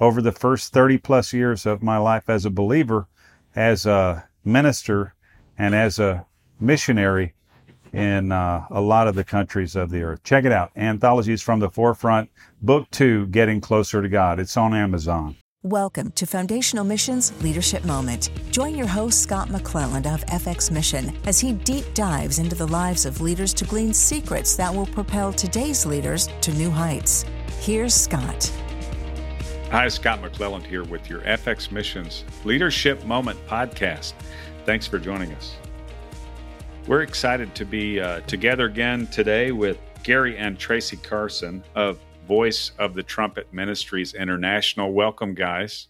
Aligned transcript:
over 0.00 0.20
the 0.20 0.32
first 0.32 0.72
30 0.72 0.98
plus 0.98 1.32
years 1.32 1.66
of 1.66 1.82
my 1.82 1.98
life 1.98 2.28
as 2.28 2.44
a 2.44 2.50
believer, 2.50 3.08
as 3.54 3.86
a 3.86 4.28
minister, 4.44 5.14
and 5.58 5.74
as 5.74 5.98
a 5.98 6.26
missionary 6.60 7.34
in 7.92 8.30
uh, 8.30 8.66
a 8.70 8.80
lot 8.80 9.08
of 9.08 9.14
the 9.14 9.24
countries 9.24 9.74
of 9.74 9.90
the 9.90 10.02
earth. 10.02 10.22
Check 10.22 10.44
it 10.44 10.52
out. 10.52 10.70
Anthologies 10.76 11.40
from 11.40 11.60
the 11.60 11.70
Forefront, 11.70 12.30
Book 12.60 12.90
Two 12.90 13.26
Getting 13.26 13.60
Closer 13.60 14.02
to 14.02 14.08
God. 14.08 14.38
It's 14.38 14.56
on 14.56 14.74
Amazon. 14.74 15.36
Welcome 15.62 16.12
to 16.12 16.26
Foundational 16.26 16.84
Missions 16.84 17.32
Leadership 17.42 17.84
Moment. 17.84 18.30
Join 18.52 18.76
your 18.76 18.86
host, 18.86 19.20
Scott 19.20 19.48
McClelland 19.48 20.06
of 20.06 20.24
FX 20.26 20.70
Mission, 20.70 21.16
as 21.24 21.40
he 21.40 21.54
deep 21.54 21.92
dives 21.94 22.38
into 22.38 22.54
the 22.54 22.68
lives 22.68 23.04
of 23.04 23.20
leaders 23.20 23.52
to 23.54 23.64
glean 23.64 23.92
secrets 23.92 24.54
that 24.56 24.72
will 24.72 24.86
propel 24.86 25.32
today's 25.32 25.84
leaders 25.84 26.28
to 26.42 26.52
new 26.52 26.70
heights. 26.70 27.24
Here's 27.58 27.94
Scott. 27.94 28.52
Hi, 29.72 29.88
Scott 29.88 30.22
McClelland 30.22 30.64
here 30.64 30.84
with 30.84 31.10
your 31.10 31.22
FX 31.22 31.72
Missions 31.72 32.24
Leadership 32.44 33.04
Moment 33.04 33.44
podcast. 33.48 34.12
Thanks 34.64 34.86
for 34.86 35.00
joining 35.00 35.32
us. 35.32 35.56
We're 36.86 37.02
excited 37.02 37.52
to 37.56 37.64
be 37.64 38.00
uh, 38.00 38.20
together 38.20 38.66
again 38.66 39.08
today 39.08 39.50
with 39.50 39.76
Gary 40.04 40.38
and 40.38 40.56
Tracy 40.56 40.96
Carson 40.96 41.64
of 41.74 41.98
Voice 42.28 42.70
of 42.78 42.94
the 42.94 43.02
Trumpet 43.02 43.52
Ministries 43.52 44.14
International. 44.14 44.92
Welcome, 44.92 45.34
guys. 45.34 45.88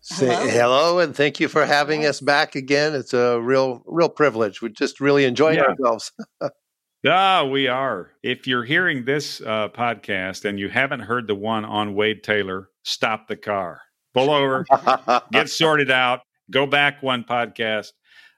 Say 0.00 0.26
hello. 0.26 0.46
hello, 0.46 0.98
and 1.00 1.14
thank 1.14 1.40
you 1.40 1.48
for 1.48 1.66
having 1.66 2.06
us 2.06 2.20
back 2.20 2.54
again. 2.54 2.94
It's 2.94 3.12
a 3.12 3.40
real, 3.40 3.82
real 3.86 4.08
privilege. 4.08 4.62
We're 4.62 4.68
just 4.68 5.00
really 5.00 5.24
enjoying 5.24 5.56
yeah. 5.58 5.64
ourselves. 5.64 6.12
Ah, 7.08 7.44
we 7.44 7.68
are. 7.68 8.10
If 8.24 8.48
you're 8.48 8.64
hearing 8.64 9.04
this 9.04 9.40
uh, 9.40 9.68
podcast 9.68 10.44
and 10.44 10.58
you 10.58 10.68
haven't 10.68 11.00
heard 11.00 11.28
the 11.28 11.36
one 11.36 11.64
on 11.64 11.94
Wade 11.94 12.24
Taylor, 12.24 12.70
stop 12.86 13.26
the 13.26 13.36
car, 13.36 13.82
pull 14.14 14.30
over, 14.30 14.64
get 15.32 15.50
sorted 15.50 15.90
out, 15.90 16.20
go 16.50 16.66
back 16.66 17.02
one 17.02 17.24
podcast 17.24 17.88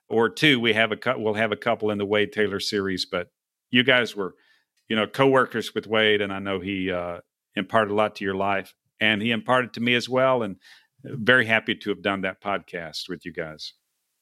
or 0.08 0.28
two. 0.28 0.58
We 0.58 0.72
have 0.72 0.90
a 0.90 0.98
we'll 1.18 1.34
have 1.34 1.52
a 1.52 1.56
couple 1.56 1.90
in 1.90 1.98
the 1.98 2.06
Wade 2.06 2.32
Taylor 2.32 2.58
series, 2.58 3.06
but 3.06 3.28
you 3.70 3.84
guys 3.84 4.16
were, 4.16 4.34
you 4.88 4.96
know, 4.96 5.06
co-workers 5.06 5.74
with 5.74 5.86
Wade, 5.86 6.22
and 6.22 6.32
I 6.32 6.38
know 6.38 6.60
he 6.60 6.90
uh, 6.90 7.18
imparted 7.54 7.92
a 7.92 7.94
lot 7.94 8.16
to 8.16 8.24
your 8.24 8.34
life, 8.34 8.74
and 9.00 9.20
he 9.22 9.30
imparted 9.30 9.74
to 9.74 9.80
me 9.80 9.94
as 9.94 10.08
well. 10.08 10.42
And 10.42 10.56
very 11.04 11.46
happy 11.46 11.74
to 11.76 11.90
have 11.90 12.02
done 12.02 12.22
that 12.22 12.42
podcast 12.42 13.08
with 13.08 13.24
you 13.24 13.32
guys. 13.32 13.74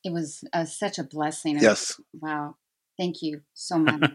It 0.05 0.13
was 0.13 0.45
uh, 0.53 0.65
such 0.65 0.99
a 0.99 1.05
blessing. 1.05 1.59
Yes. 1.59 1.99
Wow. 2.13 2.57
Thank 2.99 3.21
you 3.21 3.43
so 3.53 3.79
much. 3.79 4.11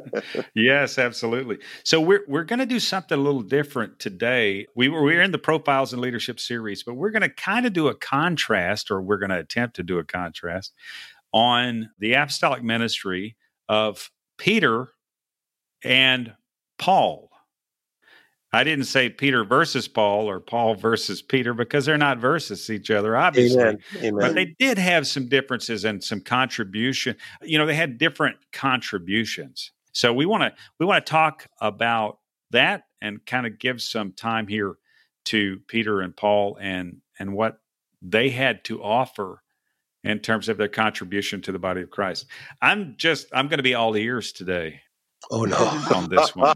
yes, 0.54 0.98
absolutely. 0.98 1.58
So 1.84 2.00
we're 2.00 2.24
we're 2.26 2.44
going 2.44 2.60
to 2.60 2.66
do 2.66 2.80
something 2.80 3.18
a 3.18 3.20
little 3.20 3.42
different 3.42 3.98
today. 3.98 4.66
We 4.74 4.88
were 4.88 5.02
we're 5.02 5.20
in 5.20 5.32
the 5.32 5.38
profiles 5.38 5.92
and 5.92 6.00
leadership 6.00 6.40
series, 6.40 6.82
but 6.82 6.94
we're 6.94 7.10
going 7.10 7.22
to 7.22 7.28
kind 7.28 7.66
of 7.66 7.74
do 7.74 7.88
a 7.88 7.94
contrast, 7.94 8.90
or 8.90 9.02
we're 9.02 9.18
going 9.18 9.30
to 9.30 9.38
attempt 9.38 9.76
to 9.76 9.82
do 9.82 9.98
a 9.98 10.04
contrast 10.04 10.72
on 11.32 11.90
the 11.98 12.14
apostolic 12.14 12.62
ministry 12.62 13.36
of 13.68 14.10
Peter 14.38 14.88
and 15.84 16.34
Paul. 16.78 17.31
I 18.54 18.64
didn't 18.64 18.84
say 18.84 19.08
Peter 19.08 19.44
versus 19.44 19.88
Paul 19.88 20.28
or 20.28 20.38
Paul 20.38 20.74
versus 20.74 21.22
Peter 21.22 21.54
because 21.54 21.86
they're 21.86 21.96
not 21.96 22.18
versus 22.18 22.68
each 22.68 22.90
other, 22.90 23.16
obviously. 23.16 23.62
Amen. 23.62 23.78
Amen. 23.96 24.14
But 24.18 24.34
they 24.34 24.54
did 24.58 24.76
have 24.76 25.06
some 25.06 25.26
differences 25.28 25.84
and 25.86 26.04
some 26.04 26.20
contribution. 26.20 27.16
You 27.40 27.56
know, 27.56 27.64
they 27.64 27.74
had 27.74 27.96
different 27.96 28.36
contributions. 28.52 29.72
So 29.92 30.12
we 30.12 30.26
want 30.26 30.42
to 30.42 30.52
we 30.78 30.84
want 30.84 31.04
to 31.04 31.10
talk 31.10 31.46
about 31.60 32.18
that 32.50 32.84
and 33.00 33.24
kind 33.24 33.46
of 33.46 33.58
give 33.58 33.80
some 33.80 34.12
time 34.12 34.46
here 34.46 34.76
to 35.26 35.60
Peter 35.68 36.00
and 36.00 36.14
Paul 36.14 36.58
and 36.60 36.98
and 37.18 37.32
what 37.34 37.58
they 38.02 38.28
had 38.30 38.64
to 38.64 38.82
offer 38.82 39.42
in 40.04 40.18
terms 40.18 40.48
of 40.48 40.58
their 40.58 40.68
contribution 40.68 41.40
to 41.42 41.52
the 41.52 41.58
body 41.58 41.80
of 41.82 41.90
Christ. 41.90 42.26
I'm 42.60 42.96
just 42.98 43.28
I'm 43.32 43.48
going 43.48 43.58
to 43.58 43.62
be 43.62 43.74
all 43.74 43.96
ears 43.96 44.32
today. 44.32 44.80
Oh 45.34 45.44
no! 45.44 45.56
on 45.94 46.10
this 46.10 46.36
one, 46.36 46.54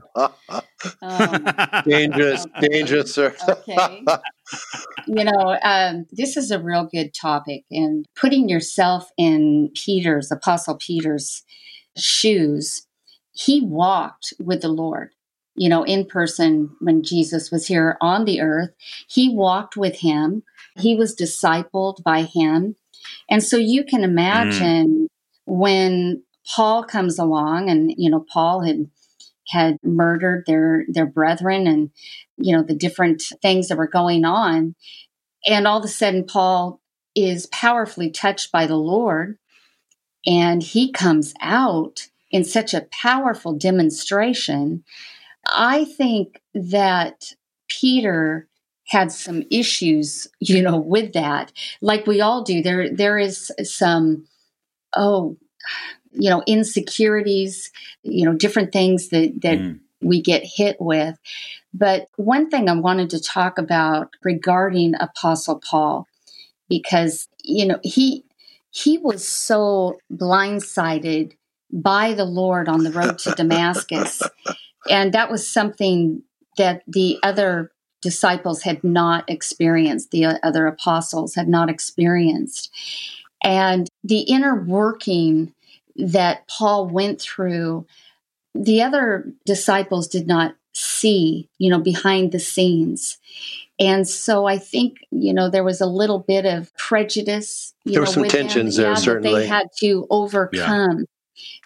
um, 1.00 1.48
dangerous, 1.86 2.44
dangerous, 2.60 3.14
sir. 3.14 3.34
okay, 3.48 4.04
you 5.06 5.24
know 5.24 5.58
um, 5.64 6.04
this 6.12 6.36
is 6.36 6.50
a 6.50 6.62
real 6.62 6.84
good 6.84 7.14
topic, 7.14 7.64
and 7.70 8.04
putting 8.14 8.50
yourself 8.50 9.10
in 9.16 9.70
Peter's, 9.74 10.30
Apostle 10.30 10.76
Peter's 10.76 11.42
shoes, 11.96 12.86
he 13.32 13.62
walked 13.62 14.34
with 14.38 14.60
the 14.60 14.68
Lord. 14.68 15.12
You 15.54 15.70
know, 15.70 15.82
in 15.82 16.04
person 16.04 16.76
when 16.80 17.02
Jesus 17.02 17.50
was 17.50 17.66
here 17.66 17.96
on 18.02 18.26
the 18.26 18.42
earth, 18.42 18.74
he 19.08 19.34
walked 19.34 19.74
with 19.78 20.00
him. 20.00 20.42
He 20.76 20.94
was 20.94 21.16
discipled 21.16 22.02
by 22.02 22.24
him, 22.24 22.76
and 23.30 23.42
so 23.42 23.56
you 23.56 23.84
can 23.84 24.02
mm. 24.02 24.10
imagine. 24.10 25.04
Mm. 25.04 25.06
When 25.48 26.24
Paul 26.54 26.84
comes 26.84 27.18
along, 27.18 27.70
and 27.70 27.92
you 27.96 28.10
know, 28.10 28.24
Paul 28.32 28.62
had 28.62 28.88
had 29.48 29.78
murdered 29.82 30.44
their 30.46 30.84
their 30.88 31.06
brethren, 31.06 31.66
and 31.66 31.90
you 32.36 32.56
know 32.56 32.62
the 32.62 32.74
different 32.74 33.22
things 33.42 33.68
that 33.68 33.78
were 33.78 33.88
going 33.88 34.24
on, 34.24 34.74
and 35.46 35.66
all 35.66 35.78
of 35.78 35.84
a 35.84 35.88
sudden, 35.88 36.24
Paul 36.24 36.80
is 37.14 37.46
powerfully 37.46 38.10
touched 38.10 38.52
by 38.52 38.66
the 38.66 38.76
Lord, 38.76 39.38
and 40.26 40.62
he 40.62 40.92
comes 40.92 41.34
out 41.40 42.08
in 42.30 42.44
such 42.44 42.74
a 42.74 42.86
powerful 42.90 43.54
demonstration. 43.56 44.84
I 45.46 45.84
think 45.84 46.40
that 46.54 47.32
Peter 47.68 48.48
had 48.88 49.10
some 49.10 49.42
issues, 49.50 50.28
you 50.40 50.62
know, 50.62 50.76
with 50.76 51.12
that, 51.12 51.52
like 51.80 52.06
we 52.06 52.20
all 52.20 52.42
do. 52.42 52.62
There, 52.62 52.94
there 52.94 53.18
is 53.18 53.50
some, 53.62 54.26
oh, 54.96 55.36
you 56.16 56.30
know, 56.30 56.42
insecurities, 56.46 57.70
you 58.02 58.24
know, 58.24 58.34
different 58.34 58.72
things 58.72 59.08
that, 59.10 59.40
that 59.42 59.58
mm. 59.58 59.78
we 60.00 60.20
get 60.20 60.42
hit 60.44 60.76
with. 60.80 61.18
But 61.72 62.08
one 62.16 62.48
thing 62.48 62.68
I 62.68 62.74
wanted 62.74 63.10
to 63.10 63.22
talk 63.22 63.58
about 63.58 64.10
regarding 64.22 64.94
Apostle 64.98 65.60
Paul, 65.60 66.06
because, 66.68 67.28
you 67.44 67.66
know, 67.66 67.78
he, 67.82 68.24
he 68.70 68.98
was 68.98 69.26
so 69.26 69.98
blindsided 70.12 71.32
by 71.72 72.14
the 72.14 72.24
Lord 72.24 72.68
on 72.68 72.84
the 72.84 72.92
road 72.92 73.18
to 73.20 73.32
Damascus. 73.32 74.22
And 74.88 75.12
that 75.12 75.30
was 75.30 75.46
something 75.48 76.22
that 76.56 76.82
the 76.86 77.18
other 77.22 77.70
disciples 78.02 78.62
had 78.62 78.82
not 78.84 79.28
experienced, 79.28 80.10
the 80.10 80.26
other 80.42 80.66
apostles 80.66 81.34
had 81.34 81.48
not 81.48 81.68
experienced. 81.68 82.70
And 83.42 83.88
the 84.04 84.20
inner 84.20 84.54
working 84.54 85.52
that 85.98 86.46
Paul 86.48 86.88
went 86.88 87.20
through, 87.20 87.86
the 88.54 88.82
other 88.82 89.30
disciples 89.44 90.08
did 90.08 90.26
not 90.26 90.54
see, 90.72 91.48
you 91.58 91.70
know, 91.70 91.78
behind 91.78 92.32
the 92.32 92.38
scenes. 92.38 93.18
And 93.78 94.08
so 94.08 94.46
I 94.46 94.58
think, 94.58 94.98
you 95.10 95.34
know, 95.34 95.50
there 95.50 95.64
was 95.64 95.80
a 95.80 95.86
little 95.86 96.18
bit 96.18 96.46
of 96.46 96.74
prejudice. 96.76 97.74
there 97.84 98.00
were 98.00 98.06
some 98.06 98.24
tensions 98.24 98.76
there, 98.76 98.90
yeah, 98.90 98.94
certainly. 98.94 99.40
they 99.40 99.46
had 99.46 99.68
to 99.80 100.06
overcome. 100.10 100.98
Yeah. 100.98 101.04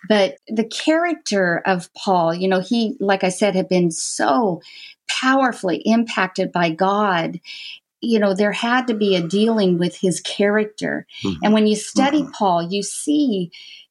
But 0.08 0.38
the 0.48 0.64
character 0.64 1.62
of 1.64 1.92
Paul, 1.94 2.34
you 2.34 2.48
know, 2.48 2.60
he, 2.60 2.96
like 2.98 3.22
I 3.22 3.28
said, 3.28 3.54
had 3.54 3.68
been 3.68 3.92
so 3.92 4.60
powerfully 5.08 5.78
impacted 5.84 6.50
by 6.50 6.70
God 6.70 7.40
you 8.00 8.18
know, 8.18 8.34
there 8.34 8.52
had 8.52 8.86
to 8.86 8.94
be 8.94 9.14
a 9.14 9.22
dealing 9.22 9.78
with 9.78 9.96
his 9.96 10.20
character. 10.20 11.06
Mm-hmm. 11.22 11.44
And 11.44 11.52
when 11.52 11.66
you 11.66 11.76
study 11.76 12.22
mm-hmm. 12.22 12.32
Paul, 12.32 12.62
you 12.62 12.82
see 12.82 13.50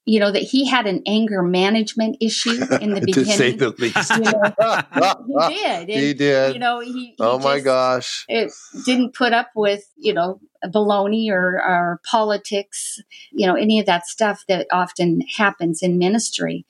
you 0.10 0.20
know 0.20 0.32
that 0.32 0.42
he 0.42 0.68
had 0.68 0.88
an 0.88 1.04
anger 1.06 1.44
management 1.44 2.18
issue 2.20 2.64
in 2.82 2.94
the 2.96 3.02
beginning. 3.06 3.26
to 3.30 3.38
say 3.38 3.52
the 3.52 3.70
least, 3.78 4.10
you 4.18 4.24
know, 4.24 5.48
he 5.48 5.56
did. 5.56 5.90
And, 5.90 5.90
he 5.90 6.14
did. 6.14 6.54
You 6.54 6.60
know, 6.60 6.80
he. 6.80 6.92
he 6.92 7.16
oh 7.20 7.38
my 7.38 7.60
gosh! 7.60 8.26
It 8.28 8.52
didn't 8.86 9.14
put 9.14 9.34
up 9.34 9.50
with 9.56 9.84
you 9.98 10.14
know 10.14 10.40
baloney 10.66 11.30
or, 11.30 11.62
or 11.62 12.02
politics, 12.10 13.00
you 13.32 13.46
know, 13.46 13.56
any 13.56 13.80
of 13.80 13.86
that 13.86 14.08
stuff 14.08 14.44
that 14.48 14.68
often 14.72 15.22
happens 15.38 15.82
in 15.82 16.00
ministry. 16.00 16.66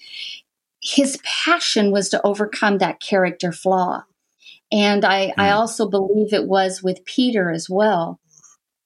His 0.82 1.20
passion 1.24 1.92
was 1.92 2.10
to 2.10 2.22
overcome 2.26 2.78
that 2.80 3.00
character 3.00 3.52
flaw, 3.52 4.04
and 4.72 5.06
I, 5.06 5.28
mm. 5.28 5.34
I 5.38 5.50
hmm. 5.50 5.58
also 5.58 5.90
believe 5.90 6.34
it 6.34 6.46
was 6.46 6.84
with 6.84 7.06
Peter 7.06 7.52
as 7.52 7.70
well 7.70 8.20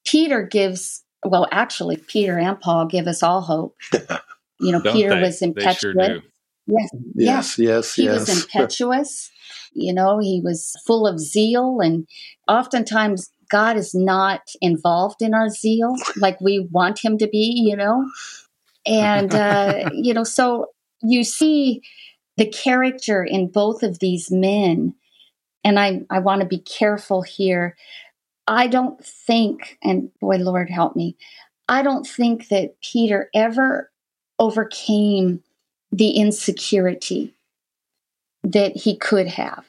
Peter 0.05 0.43
gives, 0.43 1.03
well, 1.23 1.47
actually, 1.51 1.97
Peter 1.97 2.37
and 2.37 2.59
Paul 2.59 2.85
give 2.85 3.07
us 3.07 3.23
all 3.23 3.41
hope. 3.41 3.75
You 4.63 4.71
know, 4.73 4.81
Don't 4.81 4.93
Peter 4.93 5.09
they? 5.09 5.21
was 5.21 5.39
They 5.41 5.47
impetuous. 5.47 5.79
sure 5.79 5.93
do. 5.93 6.21
Yes, 6.67 6.89
Yes, 7.15 7.59
yes, 7.59 7.93
he 7.95 8.03
yes. 8.05 8.27
was 8.27 8.29
impetuous. 8.43 9.31
You 9.73 9.93
know, 9.93 10.19
he 10.19 10.41
was 10.43 10.73
full 10.85 11.07
of 11.07 11.19
zeal, 11.19 11.79
and 11.81 12.07
oftentimes 12.47 13.29
God 13.49 13.77
is 13.77 13.93
not 13.93 14.41
involved 14.61 15.21
in 15.21 15.33
our 15.33 15.49
zeal 15.49 15.95
like 16.17 16.39
we 16.41 16.67
want 16.71 17.03
him 17.03 17.17
to 17.17 17.27
be. 17.27 17.63
You 17.67 17.75
know, 17.75 18.05
and 18.85 19.33
uh, 19.35 19.89
you 19.93 20.13
know, 20.13 20.23
so 20.23 20.67
you 21.01 21.23
see 21.23 21.81
the 22.37 22.47
character 22.47 23.23
in 23.23 23.49
both 23.51 23.83
of 23.83 23.99
these 23.99 24.31
men, 24.31 24.95
and 25.63 25.79
I 25.79 26.01
I 26.09 26.19
want 26.19 26.41
to 26.41 26.47
be 26.47 26.59
careful 26.59 27.21
here. 27.21 27.75
I 28.47 28.67
don't 28.67 29.03
think, 29.05 29.77
and 29.83 30.09
boy, 30.19 30.37
Lord 30.37 30.69
help 30.69 30.95
me, 30.95 31.15
I 31.69 31.81
don't 31.81 32.05
think 32.05 32.49
that 32.49 32.75
Peter 32.81 33.29
ever 33.33 33.89
overcame 34.43 35.41
the 35.93 36.11
insecurity 36.11 37.33
that 38.43 38.75
he 38.75 38.97
could 38.97 39.27
have. 39.27 39.65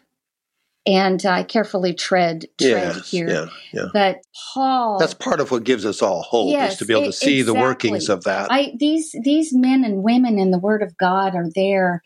And 0.86 1.24
I 1.24 1.44
carefully 1.44 1.94
tread 1.94 2.46
tread 2.60 2.96
yes, 2.96 3.10
here. 3.10 3.28
yeah, 3.28 3.46
yeah. 3.72 3.86
But 3.92 4.18
Paul 4.52 4.98
That's 4.98 5.14
part 5.14 5.40
of 5.40 5.50
what 5.50 5.64
gives 5.64 5.86
us 5.86 6.02
all 6.02 6.22
hope 6.22 6.54
is 6.54 6.76
to 6.76 6.84
be 6.84 6.92
able 6.92 7.04
to 7.04 7.12
see 7.12 7.40
the 7.40 7.54
workings 7.54 8.10
of 8.10 8.24
that. 8.24 8.48
I 8.50 8.74
these 8.76 9.14
these 9.22 9.54
men 9.54 9.84
and 9.84 10.02
women 10.02 10.38
in 10.38 10.50
the 10.50 10.58
Word 10.58 10.82
of 10.82 10.96
God 10.98 11.34
are 11.34 11.48
there 11.54 12.02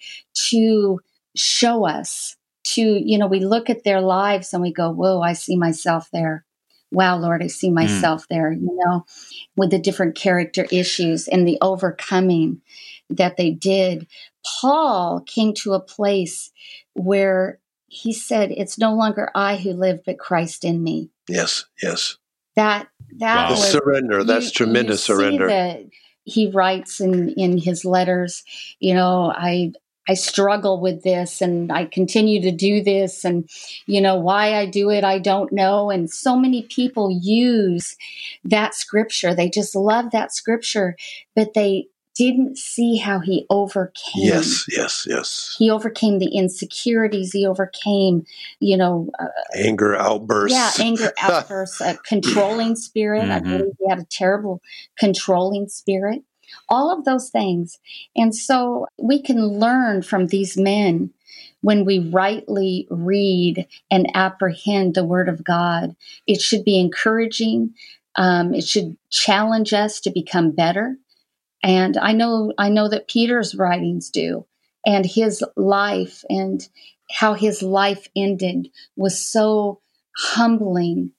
to 0.50 1.00
show 1.34 1.86
us. 1.86 2.36
To 2.74 2.82
you 2.82 3.16
know, 3.18 3.26
we 3.26 3.40
look 3.40 3.70
at 3.70 3.82
their 3.82 4.00
lives 4.00 4.52
and 4.52 4.62
we 4.62 4.72
go, 4.72 4.90
"Whoa, 4.90 5.22
I 5.22 5.32
see 5.32 5.56
myself 5.56 6.08
there." 6.12 6.44
Wow, 6.90 7.18
Lord, 7.18 7.42
I 7.42 7.48
see 7.48 7.68
hmm. 7.68 7.74
myself 7.74 8.26
there. 8.28 8.52
You 8.52 8.78
know, 8.84 9.04
with 9.56 9.70
the 9.70 9.78
different 9.78 10.14
character 10.14 10.66
issues 10.70 11.28
and 11.28 11.46
the 11.46 11.58
overcoming 11.60 12.60
that 13.10 13.36
they 13.36 13.50
did. 13.50 14.06
Paul 14.60 15.22
came 15.26 15.54
to 15.54 15.74
a 15.74 15.80
place 15.80 16.50
where 16.94 17.58
he 17.86 18.12
said, 18.12 18.50
"It's 18.50 18.78
no 18.78 18.94
longer 18.94 19.30
I 19.34 19.56
who 19.56 19.72
live, 19.72 20.00
but 20.04 20.18
Christ 20.18 20.64
in 20.64 20.82
me." 20.82 21.10
yes, 21.28 21.64
yes. 21.82 22.16
That 22.56 22.88
that 23.18 23.50
Wow. 23.50 23.50
Was 23.50 23.70
surrender, 23.70 24.24
that's 24.24 24.50
tremendous 24.50 25.08
you 25.08 25.14
surrender. 25.14 25.46
that 25.48 25.84
he 26.24 26.50
writes 26.50 27.00
in 27.00 27.30
in 27.30 27.58
his 27.58 27.84
letters, 27.84 28.44
you 28.80 28.94
know, 28.94 29.32
I 29.34 29.72
I 30.08 30.14
struggle 30.14 30.80
with 30.80 31.02
this 31.02 31.40
and 31.42 31.70
I 31.70 31.84
continue 31.84 32.40
to 32.42 32.50
do 32.50 32.82
this 32.82 33.24
and 33.24 33.48
you 33.86 34.00
know 34.00 34.16
why 34.16 34.54
I 34.54 34.66
do 34.66 34.90
it 34.90 35.04
I 35.04 35.18
don't 35.18 35.52
know 35.52 35.90
and 35.90 36.10
so 36.10 36.34
many 36.36 36.62
people 36.62 37.10
use 37.22 37.94
that 38.44 38.74
scripture 38.74 39.34
they 39.34 39.50
just 39.50 39.76
love 39.76 40.10
that 40.12 40.32
scripture 40.34 40.96
but 41.36 41.54
they 41.54 41.86
didn't 42.16 42.58
see 42.58 42.96
how 42.96 43.20
he 43.20 43.46
overcame 43.48 43.92
Yes, 44.24 44.64
yes, 44.68 45.06
yes. 45.08 45.54
he 45.58 45.70
overcame 45.70 46.18
the 46.18 46.34
insecurities 46.34 47.32
he 47.32 47.46
overcame 47.46 48.24
you 48.60 48.76
know 48.76 49.08
uh, 49.20 49.26
Anger 49.54 49.94
outbursts. 49.94 50.56
yeah, 50.78 50.84
anger 50.84 51.12
outbursts, 51.22 51.80
a 51.80 51.96
controlling 52.06 52.74
spirit. 52.76 53.30
I 53.30 53.38
Mhm. 53.40 53.44
believe 53.58 53.74
he 53.78 53.88
had 53.88 53.98
a 54.00 54.06
terrible 54.10 54.60
controlling 54.98 55.68
spirit. 55.68 56.22
All 56.68 56.96
of 56.96 57.04
those 57.04 57.30
things. 57.30 57.78
And 58.16 58.34
so 58.34 58.86
we 58.98 59.20
can 59.22 59.58
learn 59.58 60.02
from 60.02 60.26
these 60.26 60.56
men 60.56 61.10
when 61.60 61.84
we 61.84 61.98
rightly 61.98 62.86
read 62.90 63.66
and 63.90 64.10
apprehend 64.14 64.94
the 64.94 65.04
Word 65.04 65.28
of 65.28 65.44
God. 65.44 65.96
It 66.26 66.40
should 66.40 66.64
be 66.64 66.78
encouraging. 66.78 67.74
Um, 68.16 68.54
it 68.54 68.64
should 68.64 68.96
challenge 69.10 69.72
us 69.72 70.00
to 70.00 70.10
become 70.10 70.52
better. 70.52 70.96
And 71.62 71.96
I 71.96 72.12
know, 72.12 72.52
I 72.58 72.68
know 72.68 72.88
that 72.88 73.08
Peter's 73.08 73.54
writings 73.54 74.10
do, 74.10 74.46
and 74.86 75.04
his 75.04 75.42
life 75.56 76.24
and 76.28 76.66
how 77.10 77.34
his 77.34 77.62
life 77.62 78.08
ended 78.14 78.68
was 78.96 79.18
so 79.18 79.80
humbling 80.16 81.12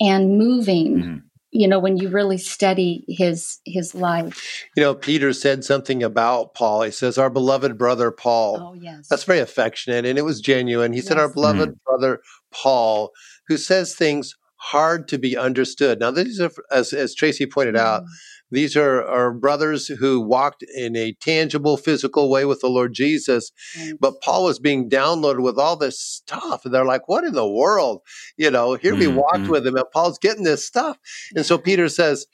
and 0.00 0.38
moving 0.38 0.96
Mhm. 0.96 1.22
You 1.52 1.66
know 1.66 1.78
when 1.78 1.96
you 1.96 2.08
really 2.08 2.38
study 2.38 3.04
his 3.08 3.58
his 3.64 3.94
life 3.94 4.66
You 4.76 4.82
know, 4.82 4.94
Peter 4.94 5.32
said 5.32 5.64
something 5.64 6.02
about 6.02 6.54
Paul. 6.54 6.82
He 6.82 6.90
says, 6.90 7.18
Our 7.18 7.30
beloved 7.30 7.76
brother 7.76 8.10
Paul. 8.10 8.58
oh 8.60 8.74
yes 8.74 9.08
That's 9.08 9.24
very 9.24 9.40
affectionate 9.40 10.04
and 10.06 10.18
it 10.18 10.22
was 10.22 10.40
genuine. 10.40 10.92
He 10.92 11.00
said, 11.00 11.18
Our 11.18 11.26
Yes. 11.26 11.34
beloved 11.34 11.70
mm. 11.70 11.78
brother 11.84 12.20
Paul, 12.52 13.10
who 13.48 13.56
says 13.56 13.94
things 13.94 14.34
hard 14.56 15.08
to 15.08 15.18
be 15.18 15.36
understood. 15.36 16.00
Now, 16.00 16.10
these 16.10 16.40
are, 16.40 16.50
as, 16.70 16.92
as 16.92 17.14
Tracy 17.14 17.46
pointed 17.46 17.76
out, 17.76 18.02
mm. 18.02 18.06
These 18.50 18.76
are, 18.76 19.02
are 19.06 19.32
brothers 19.32 19.86
who 19.88 20.20
walked 20.20 20.62
in 20.76 20.96
a 20.96 21.12
tangible, 21.20 21.76
physical 21.76 22.30
way 22.30 22.44
with 22.44 22.60
the 22.60 22.68
Lord 22.68 22.92
Jesus. 22.94 23.52
But 24.00 24.20
Paul 24.22 24.44
was 24.44 24.58
being 24.58 24.88
downloaded 24.90 25.42
with 25.42 25.58
all 25.58 25.76
this 25.76 26.00
stuff. 26.00 26.64
And 26.64 26.74
they're 26.74 26.84
like, 26.84 27.08
What 27.08 27.24
in 27.24 27.34
the 27.34 27.48
world? 27.48 28.00
You 28.36 28.50
know, 28.50 28.74
here 28.74 28.96
we 28.96 29.06
walked 29.08 29.46
Mhm. 29.46 29.50
with 29.52 29.66
him, 29.66 29.76
and 29.76 29.84
Paul's 29.92 30.18
getting 30.18 30.44
this 30.44 30.64
stuff. 30.66 30.98
And 31.34 31.46
so 31.46 31.58
Peter 31.58 31.88
says, 31.88 32.26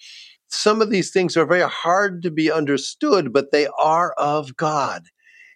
some 0.49 0.81
of 0.81 0.91
these 0.91 1.11
things 1.11 1.37
are 1.37 1.47
very 1.47 1.69
hard 1.69 2.23
to 2.23 2.31
be 2.31 2.51
understood, 2.51 3.33
but 3.33 3.51
they 3.53 3.69
are 3.79 4.13
of 4.13 4.57
God. 4.57 5.03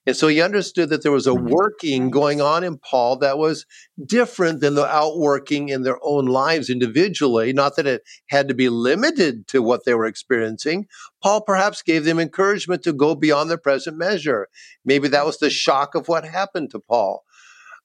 And 0.07 0.17
so 0.17 0.29
he 0.29 0.41
understood 0.41 0.89
that 0.89 1.03
there 1.03 1.13
was 1.13 1.27
a 1.27 1.31
Mhm. 1.31 1.51
working 1.51 2.11
going 2.11 2.41
on 2.41 2.65
in 2.65 2.79
Paul 2.79 3.17
that 3.19 3.37
was 3.39 3.67
different 4.05 4.61
than 4.61 4.75
the 4.75 4.87
outworking 4.87 5.69
in 5.69 5.83
their 5.83 5.99
own 6.03 6.25
lives 6.27 6.71
individually. 6.71 7.53
Not 7.53 7.77
that 7.77 7.87
it 7.87 8.03
had 8.29 8.49
to 8.49 8.55
be 8.55 8.69
limited 8.71 9.47
to 9.49 9.63
what 9.63 9.85
they 9.85 9.95
were 9.95 10.07
experiencing. 10.07 10.87
Paul 11.23 11.43
perhaps 11.43 11.83
gave 11.83 12.05
them 12.05 12.19
encouragement 12.19 12.83
to 12.85 12.93
go 12.95 13.15
beyond 13.15 13.51
their 13.51 13.59
present 13.59 13.99
measure. 13.99 14.49
Maybe 14.85 15.07
that 15.09 15.27
was 15.27 15.39
the 15.39 15.51
shock 15.51 15.95
of 15.95 16.09
what 16.09 16.25
happened 16.25 16.71
to 16.71 16.81
Paul. 16.81 17.25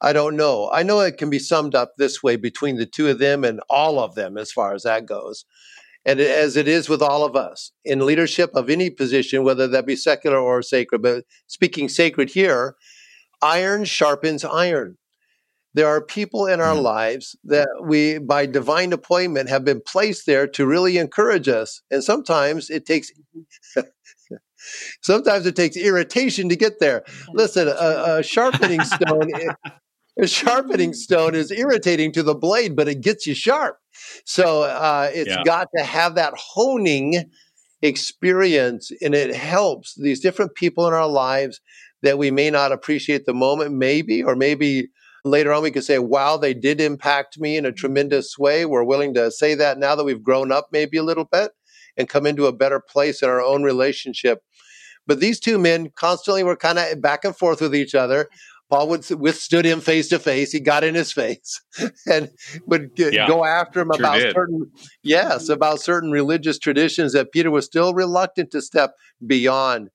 I 0.02 0.14
don't 0.14 0.36
know. 0.36 0.70
I 0.72 0.84
know 0.84 1.00
it 1.02 1.18
can 1.18 1.30
be 1.30 1.40
summed 1.40 1.76
up 1.76 1.94
this 1.98 2.22
way 2.22 2.36
between 2.36 2.78
the 2.78 2.86
two 2.86 3.10
of 3.10 3.20
them 3.20 3.44
and 3.44 3.62
all 3.70 4.00
of 4.00 4.16
them 4.16 4.38
as 4.38 4.52
far 4.52 4.74
as 4.74 4.84
that 4.84 5.06
goes. 5.06 5.46
And 6.06 6.19
as 6.19 6.56
it 6.56 6.68
is 6.68 6.88
with 6.88 7.02
all 7.02 7.24
of 7.25 7.36
us 7.36 7.72
in 7.84 8.06
leadership 8.06 8.52
of 8.54 8.69
any 8.69 8.90
position, 8.90 9.44
whether 9.44 9.68
that 9.68 9.86
be 9.88 9.96
secular 9.96 10.38
or 10.38 10.62
sacred, 10.62 11.02
but 11.02 11.25
speaking 11.48 11.90
sacred 11.90 12.30
here, 12.30 12.75
iron 13.42 13.86
sharpens 13.86 14.46
iron. 14.46 14.98
There 15.74 15.88
are 15.88 16.00
people 16.02 16.46
in 16.46 16.62
our 16.62 16.75
Mhm. 16.75 16.84
lives 16.84 17.36
that 17.44 17.68
we, 17.84 18.18
by 18.19 18.46
divine 18.46 18.94
appointment, 18.94 19.50
have 19.50 19.66
been 19.66 19.81
placed 19.81 20.25
there 20.25 20.48
to 20.48 20.66
really 20.66 20.98
encourage 20.98 21.50
us. 21.50 21.81
And 21.92 22.02
sometimes 22.04 22.70
it 22.70 22.86
takes, 22.86 23.12
sometimes 25.01 25.46
it 25.46 25.56
takes 25.56 25.75
irritation 25.75 26.48
to 26.50 26.56
get 26.56 26.80
there. 26.80 27.03
Listen, 27.34 27.68
a, 27.68 28.18
a 28.20 28.24
sharpening 28.24 28.84
stone, 28.96 29.30
a 30.17 30.27
sharpening 30.27 30.93
stone 30.93 31.36
is 31.36 31.51
irritating 31.51 32.12
to 32.13 32.24
the 32.24 32.36
blade, 32.36 32.75
but 32.75 32.88
it 32.88 33.01
gets 33.01 33.27
you 33.27 33.36
sharp. 33.36 33.77
So 34.25 34.63
uh, 34.63 35.10
it's 35.13 35.29
Yeah. 35.29 35.43
got 35.45 35.67
to 35.77 35.84
have 35.84 36.15
that 36.15 36.34
honing 36.36 37.29
experience, 37.81 38.91
and 39.01 39.13
it 39.13 39.36
helps 39.36 39.95
these 39.95 40.19
different 40.19 40.55
people 40.55 40.88
in 40.88 40.93
our 40.93 41.07
lives 41.07 41.60
that 42.01 42.17
we 42.17 42.31
may 42.31 42.50
not 42.50 42.72
appreciate 42.72 43.25
the 43.25 43.34
moment, 43.34 43.74
maybe, 43.74 44.24
or 44.24 44.36
maybe 44.36 44.89
later 45.24 45.51
on 45.51 45.63
we 45.63 45.72
could 45.72 45.84
say, 45.84 46.00
wow, 46.00 46.38
they 46.38 46.53
did 46.53 46.79
impact 46.79 47.39
me 47.39 47.57
in 47.57 47.65
a 47.65 47.72
tremendous 47.72 48.38
way. 48.38 48.65
We're 48.65 48.84
willing 48.84 49.13
to 49.15 49.31
say 49.31 49.55
that 49.55 49.79
now 49.79 49.95
that 49.95 50.03
we've 50.03 50.22
grown 50.24 50.51
up 50.51 50.67
maybe 50.72 50.98
a 50.98 51.03
little 51.03 51.25
bit 51.25 51.51
and 51.98 52.07
come 52.10 52.25
into 52.25 52.45
a 52.45 52.53
better 52.53 52.79
place 52.79 53.22
in 53.24 53.29
our 53.29 53.41
own 53.41 53.63
relationship. 53.63 54.39
But 55.07 55.19
these 55.19 55.39
two 55.39 55.57
men 55.57 55.91
constantly 55.95 56.43
were 56.43 56.55
kind 56.55 56.77
of 56.79 57.01
back 57.01 57.25
and 57.25 57.36
forth 57.36 57.62
with 57.62 57.75
each 57.75 57.95
other. 57.95 58.27
Paul 58.75 58.89
would, 58.89 59.10
withstood 59.10 59.63
him 59.63 59.79
face 59.79 60.10
to 60.10 60.20
face. 60.20 60.51
He 60.51 60.60
got 60.60 60.84
in 60.84 60.96
his 60.96 61.13
face 61.13 61.62
and 62.12 62.29
would 62.67 62.94
g- 62.98 63.12
Yeah, 63.13 63.25
go 63.27 63.46
after 63.46 63.79
him 63.79 63.91
sure 63.96 64.01
about 64.05 64.20
did. 64.20 64.34
certain, 64.34 64.70
yes, 65.01 65.48
about 65.48 65.79
certain 65.79 66.12
religious 66.12 66.60
traditions 66.60 67.13
that 67.13 67.32
Peter 67.32 67.50
was 67.50 67.65
still 67.65 67.94
reluctant 67.94 68.51
to 68.51 68.62
step 68.62 68.91
beyond. 69.25 69.89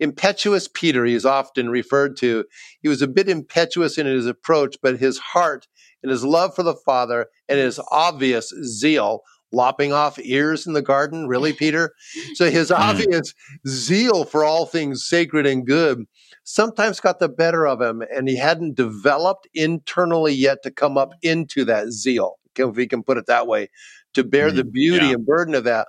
Impetuous 0.00 0.68
Peter, 0.72 1.04
he 1.04 1.14
is 1.14 1.24
often 1.24 1.70
referred 1.70 2.16
to. 2.16 2.44
He 2.82 2.88
was 2.88 3.02
a 3.02 3.06
bit 3.06 3.28
impetuous 3.28 3.98
in 3.98 4.06
his 4.06 4.26
approach, 4.26 4.76
but 4.82 4.98
his 4.98 5.18
heart 5.18 5.68
and 6.02 6.10
his 6.10 6.24
love 6.24 6.56
for 6.56 6.64
the 6.64 6.74
Father 6.84 7.26
and 7.48 7.60
his 7.60 7.78
obvious 7.92 8.52
zeal, 8.64 9.20
lopping 9.52 9.92
off 9.92 10.18
ears 10.18 10.66
in 10.66 10.72
the 10.72 10.82
garden, 10.82 11.28
really, 11.28 11.52
Peter? 11.52 11.92
So 12.34 12.50
his 12.50 12.70
Mm. 12.70 12.78
obvious 12.80 13.32
zeal 13.68 14.24
for 14.24 14.44
all 14.44 14.66
things 14.66 15.06
sacred 15.06 15.46
and 15.46 15.64
good 15.64 16.06
sometimes 16.44 17.00
got 17.00 17.18
the 17.18 17.28
better 17.28 17.66
of 17.66 17.80
him, 17.82 18.02
and 18.14 18.28
he 18.28 18.36
hadn't 18.36 18.76
developed 18.76 19.48
internally 19.54 20.32
yet 20.34 20.62
to 20.62 20.70
come 20.70 20.96
up 20.98 21.12
into 21.22 21.64
that 21.66 21.90
zeal, 21.90 22.36
if 22.56 22.76
we 22.76 22.86
can 22.86 23.02
put 23.02 23.18
it 23.18 23.26
that 23.26 23.46
way, 23.46 23.70
to 24.14 24.24
bear 24.24 24.52
the 24.52 24.62
Mhm. 24.64 24.72
beauty 24.72 25.06
Yeah. 25.06 25.14
and 25.14 25.26
burden 25.26 25.54
of 25.54 25.64
that. 25.64 25.88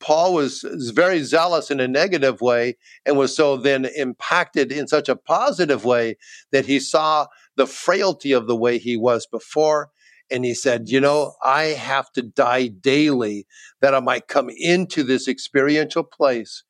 Paul 0.00 0.34
was 0.34 0.64
very 0.94 1.22
zealous 1.22 1.70
in 1.70 1.80
a 1.80 1.88
negative 1.88 2.40
way 2.42 2.76
and 3.06 3.16
was 3.16 3.34
so 3.34 3.56
then 3.56 3.86
impacted 3.96 4.70
in 4.72 4.86
such 4.88 5.08
a 5.08 5.16
positive 5.16 5.84
way 5.84 6.16
that 6.52 6.66
he 6.66 6.78
saw 6.80 7.26
the 7.56 7.66
frailty 7.66 8.32
of 8.32 8.46
the 8.46 8.56
way 8.56 8.78
he 8.78 8.96
was 8.96 9.26
before 9.26 9.90
And 10.30 10.44
he 10.44 10.54
said, 10.54 10.88
You 10.88 11.00
know, 11.00 11.34
I 11.44 11.64
have 11.64 12.10
to 12.12 12.22
die 12.22 12.68
daily 12.68 13.46
that 13.82 13.94
I 13.94 14.00
might 14.00 14.26
come 14.28 14.50
into 14.56 15.02
this 15.02 15.28
experiential 15.28 16.02
place 16.02 16.64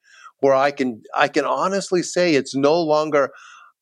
where 0.45 0.55
I 0.55 0.73
can 0.73 1.03
I 1.15 1.29
can 1.29 1.47
honestly 1.47 2.03
say 2.03 2.35
it's 2.35 2.55
no 2.55 2.79
longer 2.79 3.31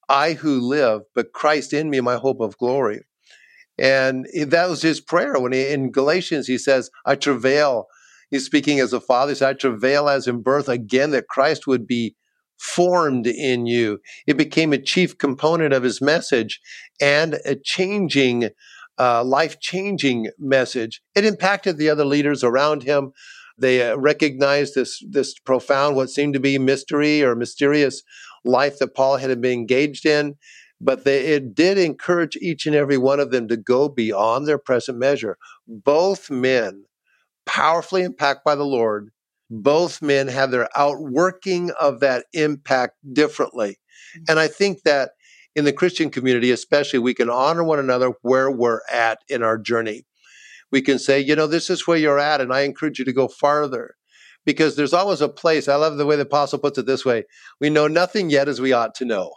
I 0.09 0.35
who 0.35 0.61
live, 0.61 1.01
but 1.13 1.33
Christ 1.33 1.73
in 1.73 1.91
me, 1.91 2.01
my 2.01 2.15
hope 2.15 2.41
of 2.41 2.57
glory. 2.57 3.01
And 3.79 4.29
that 4.47 4.69
was 4.69 4.81
his 4.81 5.01
prayer 5.01 5.41
when 5.41 5.53
he 5.53 5.67
in 5.67 5.91
Galatians 5.91 6.47
he 6.47 6.59
says, 6.59 6.89
I 7.05 7.17
travail. 7.17 7.89
He's 8.31 8.47
speaking 8.47 8.79
as 8.79 8.93
a 8.93 9.01
father, 9.01 9.33
he 9.33 9.35
says, 9.35 9.49
I 9.49 9.53
travail 9.55 10.09
as 10.09 10.29
in 10.29 10.41
birth 10.41 10.69
again 10.69 11.11
that 11.11 11.27
Christ 11.27 11.67
would 11.67 11.85
be 11.85 12.15
formed 12.61 13.27
in 13.27 13.67
you. 13.67 13.99
It 14.29 14.37
became 14.37 14.73
a 14.73 14.79
chief 14.79 15.19
component 15.19 15.75
of 15.75 15.83
his 15.83 16.01
message 16.01 16.61
and 17.01 17.41
a 17.45 17.57
changing, 17.57 18.51
uh, 19.01 19.25
life 19.25 19.59
changing 19.59 20.31
message. 20.39 21.03
It 21.17 21.25
impacted 21.25 21.77
the 21.77 21.91
other 21.91 22.05
leaders 22.05 22.45
around 22.45 22.85
him. 22.85 23.13
They 23.63 23.91
uh, 23.91 23.97
recognized 23.97 24.75
this, 24.75 25.03
this 25.09 25.39
profound, 25.39 25.97
what 25.97 26.11
seemed 26.11 26.35
to 26.35 26.41
be 26.41 26.59
mystery 26.59 27.23
or 27.23 27.35
mysterious 27.35 28.03
life 28.45 28.79
that 28.81 28.95
Paul 28.95 29.17
had 29.17 29.41
been 29.41 29.53
engaged 29.53 30.05
in. 30.05 30.35
But 30.81 31.05
they, 31.05 31.27
it 31.27 31.55
did 31.55 31.79
encourage 31.79 32.37
each 32.37 32.67
and 32.67 32.75
every 32.75 32.99
one 32.99 33.21
of 33.21 33.31
them 33.31 33.47
to 33.49 33.57
go 33.57 33.89
beyond 33.89 34.47
their 34.47 34.59
present 34.59 34.99
measure. 34.99 35.39
Both 35.69 36.29
men, 36.29 36.85
powerfully 37.47 38.03
impacted 38.03 38.43
by 38.45 38.57
the 38.57 38.65
Lord, 38.65 39.11
both 39.49 40.03
men 40.03 40.27
have 40.29 40.51
their 40.51 40.69
outworking 40.77 41.71
of 41.81 42.01
that 42.01 42.27
impact 42.33 42.97
differently. 43.13 43.79
And 44.29 44.41
I 44.41 44.49
think 44.49 44.83
that 44.83 45.11
in 45.55 45.65
the 45.65 45.73
Christian 45.73 46.11
community, 46.11 46.51
especially, 46.51 46.99
we 46.99 47.15
can 47.15 47.31
honor 47.31 47.63
one 47.63 47.79
another 47.79 48.13
where 48.23 48.51
we're 48.51 48.81
at 48.91 49.19
in 49.29 49.43
our 49.43 49.59
journey. 49.59 50.05
We 50.73 50.83
can 50.83 50.99
say, 50.99 51.21
you 51.21 51.37
know, 51.37 51.47
this 51.47 51.71
is 51.71 51.87
where 51.87 51.99
you're 51.99 52.19
at, 52.19 52.41
and 52.41 52.53
I 52.53 52.63
encourage 52.63 52.99
you 52.99 53.05
to 53.05 53.13
go 53.13 53.29
farther. 53.29 53.95
Because 54.45 54.75
there's 54.75 54.93
always 54.93 55.21
a 55.21 55.29
place. 55.29 55.69
I 55.69 55.77
love 55.77 55.99
the 55.99 56.07
way 56.07 56.17
the 56.17 56.23
apostle 56.23 56.59
puts 56.59 56.77
it 56.77 56.85
this 56.85 57.05
way 57.05 57.25
we 57.61 57.71
know 57.71 57.87
nothing 57.87 58.29
yet 58.29 58.49
as 58.49 58.61
we 58.61 58.73
ought 58.73 58.93
to 58.97 59.05
know. 59.05 59.31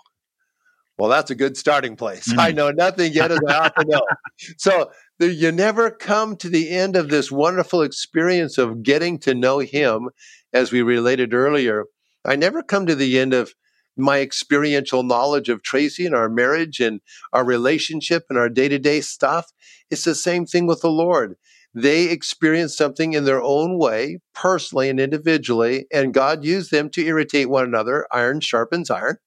Well, 0.98 1.10
that's 1.10 1.30
a 1.30 1.36
good 1.36 1.58
starting 1.58 1.96
place. 1.96 2.32
Mm. 2.32 2.40
I 2.40 2.52
know 2.52 2.72
nothing 2.72 3.14
yet 3.14 3.32
as 3.32 3.40
I 3.48 3.54
ought 3.54 3.76
to 3.76 3.86
know. 3.86 4.02
So 4.58 4.90
you 5.20 5.52
never 5.52 5.92
come 5.92 6.36
to 6.38 6.50
the 6.50 6.70
end 6.70 6.96
of 6.96 7.10
this 7.10 7.32
wonderful 7.32 7.82
experience 7.84 8.58
of 8.58 8.84
getting 8.84 9.20
to 9.20 9.34
know 9.34 9.60
him, 9.60 10.10
as 10.54 10.72
we 10.72 10.82
related 10.82 11.34
earlier. 11.34 11.86
I 12.26 12.36
never 12.36 12.64
come 12.64 12.86
to 12.88 12.96
the 12.96 13.20
end 13.20 13.34
of 13.34 13.54
my 13.98 14.22
experiential 14.22 15.04
knowledge 15.04 15.50
of 15.50 15.64
Tracy 15.64 16.06
and 16.06 16.16
our 16.16 16.30
marriage 16.30 16.80
and 16.80 17.02
our 17.34 17.46
relationship 17.46 18.26
and 18.30 18.38
our 18.38 18.50
day 18.50 18.68
to 18.68 18.80
day 18.80 19.02
stuff. 19.02 19.52
It's 19.90 20.04
the 20.04 20.16
same 20.16 20.46
thing 20.46 20.68
with 20.68 20.82
the 20.82 20.90
Lord. 20.90 21.36
They 21.74 22.06
experienced 22.06 22.78
something 22.78 23.14
in 23.14 23.26
their 23.26 23.42
own 23.42 23.78
way, 23.78 24.20
personally 24.34 24.90
and 24.90 25.00
individually, 25.00 25.88
and 25.94 26.14
God 26.14 26.46
used 26.46 26.72
them 26.72 26.90
to 26.92 27.06
irritate 27.06 27.50
one 27.50 27.66
another. 27.66 28.08
Iron 28.12 28.40
sharpens 28.40 28.90
iron 28.90 29.18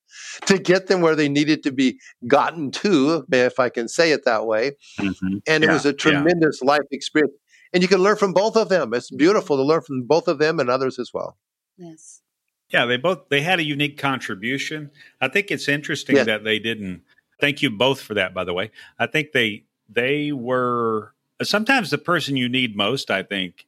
to 0.46 0.58
get 0.58 0.86
them 0.86 1.02
where 1.02 1.14
they 1.14 1.28
needed 1.28 1.62
to 1.64 1.72
be 1.72 2.00
gotten 2.26 2.70
to, 2.70 3.26
if 3.30 3.60
I 3.60 3.68
can 3.68 3.86
say 3.86 4.12
it 4.12 4.24
that 4.24 4.46
way. 4.46 4.72
Mm-hmm. 4.98 5.38
And 5.46 5.62
yeah, 5.62 5.70
it 5.70 5.72
was 5.72 5.84
a 5.84 5.92
tremendous 5.92 6.60
yeah. 6.62 6.68
life 6.68 6.86
experience. 6.90 7.34
And 7.74 7.82
you 7.82 7.88
can 7.88 8.02
learn 8.02 8.16
from 8.16 8.32
both 8.32 8.56
of 8.56 8.70
them. 8.70 8.94
It's 8.94 9.10
beautiful 9.10 9.58
to 9.58 9.62
learn 9.62 9.82
from 9.82 10.04
both 10.04 10.26
of 10.26 10.38
them 10.38 10.58
and 10.58 10.70
others 10.70 10.98
as 10.98 11.10
well. 11.12 11.36
Yes. 11.76 12.22
Yeah, 12.70 12.84
they 12.84 12.96
both 12.96 13.28
they 13.28 13.40
had 13.40 13.60
a 13.60 13.64
unique 13.64 13.98
contribution. 13.98 14.90
I 15.20 15.28
think 15.28 15.50
it's 15.50 15.68
interesting 15.68 16.16
yes. 16.16 16.26
that 16.26 16.44
they 16.44 16.58
didn't. 16.58 17.02
Thank 17.40 17.62
you 17.62 17.70
both 17.70 18.00
for 18.00 18.14
that, 18.14 18.34
by 18.34 18.44
the 18.44 18.52
way. 18.52 18.70
I 18.98 19.06
think 19.06 19.32
they 19.32 19.64
they 19.88 20.32
were 20.32 21.14
sometimes 21.42 21.90
the 21.90 21.98
person 21.98 22.36
you 22.36 22.48
need 22.48 22.76
most. 22.76 23.10
I 23.10 23.22
think 23.22 23.66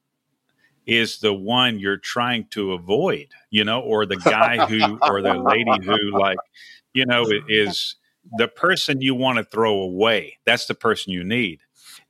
is 0.86 1.18
the 1.18 1.32
one 1.32 1.78
you're 1.78 1.96
trying 1.96 2.46
to 2.50 2.72
avoid, 2.72 3.28
you 3.50 3.64
know, 3.64 3.80
or 3.80 4.06
the 4.06 4.16
guy 4.16 4.66
who, 4.66 4.98
or 5.02 5.22
the 5.22 5.34
lady 5.34 5.84
who, 5.84 6.18
like, 6.18 6.38
you 6.92 7.06
know, 7.06 7.24
is 7.48 7.96
the 8.36 8.48
person 8.48 9.00
you 9.00 9.14
want 9.14 9.38
to 9.38 9.44
throw 9.44 9.74
away. 9.74 10.38
That's 10.44 10.66
the 10.66 10.74
person 10.74 11.12
you 11.12 11.22
need. 11.22 11.60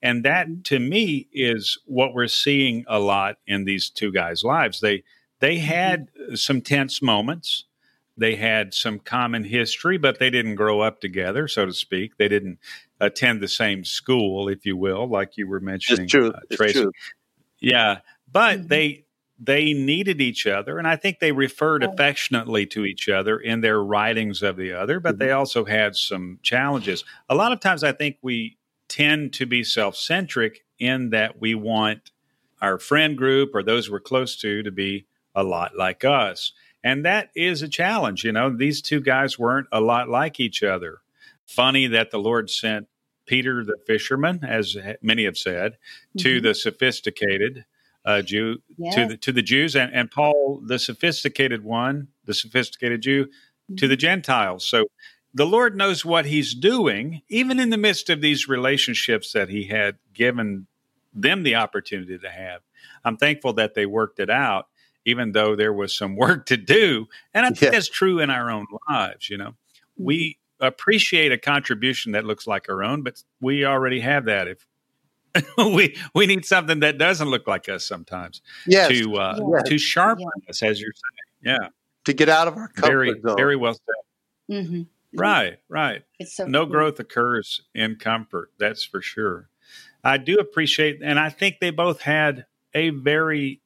And 0.03 0.25
that 0.25 0.49
mm-hmm. 0.49 0.63
to 0.63 0.79
me 0.79 1.29
is 1.33 1.79
what 1.85 2.15
we're 2.15 2.29
seeing 2.29 2.85
a 2.89 2.99
lot 2.99 3.37
in 3.47 3.65
these 3.65 3.91
two 3.91 4.13
guys' 4.13 4.45
lives. 4.45 4.81
They, 4.81 5.03
they 5.41 5.57
mm-hmm. 5.57 5.67
had 5.67 6.09
some 6.35 6.61
tense 6.61 7.03
moments. 7.03 7.65
They 8.17 8.37
had 8.37 8.75
some 8.75 8.99
common 8.99 9.45
history, 9.45 9.97
but 9.97 10.19
they 10.19 10.31
didn't 10.31 10.57
grow 10.57 10.81
up 10.81 11.01
together, 11.01 11.49
so 11.49 11.65
to 11.67 11.73
speak. 11.73 12.19
They 12.19 12.29
didn't 12.29 12.59
attend 13.01 13.41
the 13.41 13.49
same 13.49 13.85
school, 13.85 14.49
if 14.49 14.67
you 14.67 14.77
will, 14.77 15.09
like 15.09 15.37
you 15.37 15.49
were 15.49 15.61
mentioning. 15.61 16.05
It's 16.05 16.13
true. 16.13 16.31
Uh, 16.31 16.41
Tracy. 16.53 16.65
It's 16.65 16.81
true. 16.81 16.93
Yeah, 17.61 18.01
but 18.31 18.59
mm-hmm. 18.59 18.69
they 18.69 19.05
they 19.43 19.73
needed 19.73 20.21
each 20.21 20.47
other, 20.47 20.79
and 20.79 20.87
I 20.87 20.97
think 20.97 21.19
they 21.19 21.33
referred 21.33 21.83
affectionately 21.83 22.67
to 22.67 22.85
each 22.85 23.09
other 23.09 23.39
in 23.39 23.63
their 23.63 23.83
writings 23.83 24.43
of 24.43 24.57
the 24.57 24.75
other. 24.75 25.01
But 25.01 25.15
mm-hmm. 25.15 25.19
they 25.21 25.31
also 25.33 25.65
had 25.65 25.97
some 25.97 26.39
challenges. 26.43 27.05
A 27.31 27.35
lot 27.35 27.53
of 27.53 27.61
times, 27.61 27.83
I 27.83 27.93
think 27.93 28.19
we 28.21 28.59
tend 28.89 29.33
to 29.35 29.47
be 29.47 29.65
self 29.65 29.97
centric 29.97 30.65
in 30.79 31.11
that 31.11 31.41
we 31.41 31.55
want 31.55 32.11
our 32.61 32.79
friend 32.79 33.17
group 33.17 33.55
or 33.55 33.63
those 33.63 33.91
we're 33.91 34.01
close 34.01 34.37
to 34.37 34.63
to 34.63 34.71
be 34.71 35.07
a 35.41 35.43
lot 35.43 35.77
like 35.77 36.05
us. 36.05 36.53
And 36.83 37.05
that 37.05 37.31
is 37.35 37.63
a 37.63 37.69
challenge. 37.69 38.25
You 38.25 38.33
know, 38.33 38.55
these 38.55 38.81
two 38.81 39.01
guys 39.01 39.39
weren't 39.39 39.69
a 39.73 39.81
lot 39.81 40.09
like 40.09 40.41
each 40.41 40.63
other. 40.63 40.99
Funny 41.47 41.87
that 41.89 42.11
the 42.11 42.19
Lord 42.19 42.49
sent 42.49 42.87
Peter 43.27 43.65
the 43.65 43.77
fisherman, 43.87 44.45
as 44.45 44.77
many 45.03 45.25
have 45.25 45.37
said, 45.37 45.73
mm-hmm. 45.73 46.19
to 46.23 46.41
the 46.41 46.55
sophisticated 46.55 47.65
uh, 48.05 48.23
Jew 48.23 48.57
to 48.93 49.07
the 49.07 49.17
to 49.19 49.33
the 49.33 49.43
Jews, 49.43 49.77
and, 49.77 49.93
and 49.93 50.11
Paul, 50.11 50.63
the 50.65 50.79
sophisticated 50.79 51.63
one, 51.63 52.09
the 52.25 52.33
sophisticated 52.35 53.03
Jew, 53.03 53.27
mm-hmm. 53.27 53.77
to 53.77 53.87
the 53.87 53.95
mm-hmm. 53.95 54.01
Gentiles. 54.01 54.67
So 54.67 54.87
the 55.35 55.45
Lord 55.45 55.77
knows 55.77 56.05
what 56.05 56.25
He's 56.25 56.55
doing, 56.55 57.23
even 57.29 57.61
in 57.61 57.71
the 57.71 57.77
midst 57.77 58.09
of 58.09 58.21
these 58.21 58.49
relationships 58.49 59.33
that 59.33 59.51
He 59.51 59.65
had 59.65 59.97
given 60.15 60.67
them 61.13 61.43
the 61.43 61.57
opportunity 61.57 62.19
to 62.19 62.31
have. 62.31 62.63
I'm 63.05 63.17
thankful 63.17 63.53
that 63.55 63.75
they 63.75 63.87
worked 63.87 64.19
it 64.19 64.31
out, 64.31 64.69
even 65.11 65.33
though 65.33 65.55
there 65.55 65.73
was 65.73 65.97
some 65.97 66.17
work 66.17 66.47
to 66.47 66.57
do. 66.57 67.07
And 67.35 67.45
I 67.45 67.51
think 67.51 67.61
yeah. 67.61 67.71
that's 67.71 67.89
true 67.89 68.19
in 68.19 68.31
our 68.31 68.51
own 68.51 68.67
lives. 68.89 69.29
You 69.29 69.39
know, 69.39 69.55
we 69.97 70.39
mm-hmm. 70.61 70.67
appreciate 70.67 71.33
a 71.33 71.39
contribution 71.39 72.13
that 72.13 72.25
looks 72.25 72.47
like 72.47 72.69
our 72.69 72.83
own, 72.83 73.03
but 73.03 73.23
we 73.41 73.65
already 73.65 74.01
have 74.01 74.25
that. 74.27 74.49
If 74.49 74.67
we 75.59 75.97
we 76.15 76.27
need 76.27 76.45
something 76.45 76.81
that 76.81 76.99
doesn't 76.99 77.29
look 77.29 77.47
like 77.47 77.69
us 77.69 77.85
sometimes 77.85 78.43
yes. 78.67 78.89
to 78.89 79.17
uh, 79.17 79.39
yes. 79.53 79.69
to 79.69 79.79
sharpen 79.79 80.27
yes. 80.43 80.51
us, 80.51 80.63
as 80.63 80.81
you're 80.81 80.93
saying. 80.93 81.57
Yeah, 81.61 81.69
to 82.05 82.13
get 82.13 82.29
out 82.29 82.49
of 82.49 82.57
our 82.57 82.69
comfort 82.69 82.89
very 82.89 83.21
zone. 83.21 83.37
very 83.37 83.57
well 83.57 83.75
said. 83.75 84.57
Mm-hmm. 84.57 84.83
Right, 85.13 85.59
right. 85.69 86.03
So 86.25 86.47
no 86.47 86.65
cool. 86.65 86.73
growth 86.73 87.01
occurs 87.01 87.63
in 87.75 87.97
comfort. 87.97 88.53
That's 88.59 88.85
for 88.85 89.01
sure. 89.01 89.49
I 90.03 90.19
do 90.19 90.37
appreciate, 90.37 91.01
and 91.03 91.19
I 91.19 91.31
think 91.31 91.57
they 91.61 91.71
both 91.71 92.01
had 92.01 92.47
a 92.75 92.91
very 92.91 93.61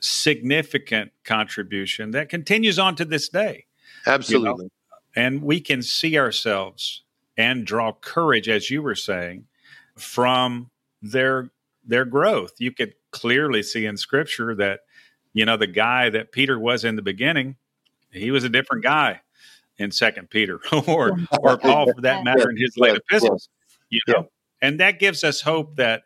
significant 0.00 1.12
contribution 1.24 2.10
that 2.12 2.28
continues 2.28 2.78
on 2.78 2.96
to 2.96 3.04
this 3.04 3.28
day. 3.28 3.66
Absolutely. 4.06 4.48
You 4.48 4.54
know? 4.56 4.68
And 5.14 5.42
we 5.42 5.60
can 5.60 5.82
see 5.82 6.18
ourselves 6.18 7.02
and 7.36 7.66
draw 7.66 7.92
courage, 7.92 8.48
as 8.48 8.70
you 8.70 8.82
were 8.82 8.94
saying, 8.94 9.46
from 9.96 10.70
their 11.02 11.50
their 11.84 12.04
growth. 12.04 12.52
You 12.58 12.72
could 12.72 12.94
clearly 13.10 13.62
see 13.62 13.86
in 13.86 13.96
scripture 13.96 14.54
that 14.56 14.80
you 15.32 15.44
know 15.44 15.56
the 15.56 15.66
guy 15.66 16.10
that 16.10 16.32
Peter 16.32 16.58
was 16.58 16.84
in 16.84 16.96
the 16.96 17.02
beginning, 17.02 17.56
he 18.10 18.30
was 18.30 18.44
a 18.44 18.48
different 18.48 18.82
guy 18.82 19.20
in 19.78 19.90
Second 19.90 20.30
Peter 20.30 20.60
or 20.86 21.18
or 21.40 21.58
Paul 21.58 21.92
for 21.92 22.00
that 22.02 22.24
matter 22.24 22.50
in 22.50 22.56
his 22.56 22.76
late 22.76 22.96
epistles. 22.96 23.48
You 23.88 24.00
know, 24.06 24.28
and 24.62 24.78
that 24.80 24.98
gives 24.98 25.24
us 25.24 25.40
hope 25.40 25.76
that 25.76 26.02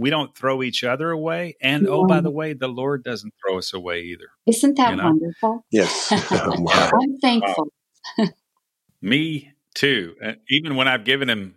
we 0.00 0.10
don't 0.10 0.34
throw 0.34 0.62
each 0.62 0.82
other 0.82 1.10
away. 1.10 1.56
And 1.60 1.86
oh, 1.86 2.06
by 2.06 2.20
the 2.20 2.30
way, 2.30 2.54
the 2.54 2.68
Lord 2.68 3.04
doesn't 3.04 3.34
throw 3.40 3.58
us 3.58 3.74
away 3.74 4.00
either. 4.00 4.30
Isn't 4.46 4.76
that 4.78 4.90
you 4.90 4.96
know? 4.96 5.04
wonderful? 5.04 5.64
Yes, 5.70 6.08
I'm 6.30 7.18
thankful. 7.18 7.72
Me 9.02 9.52
too. 9.74 10.14
even 10.48 10.76
when 10.76 10.88
I've 10.88 11.04
given 11.04 11.28
him 11.28 11.54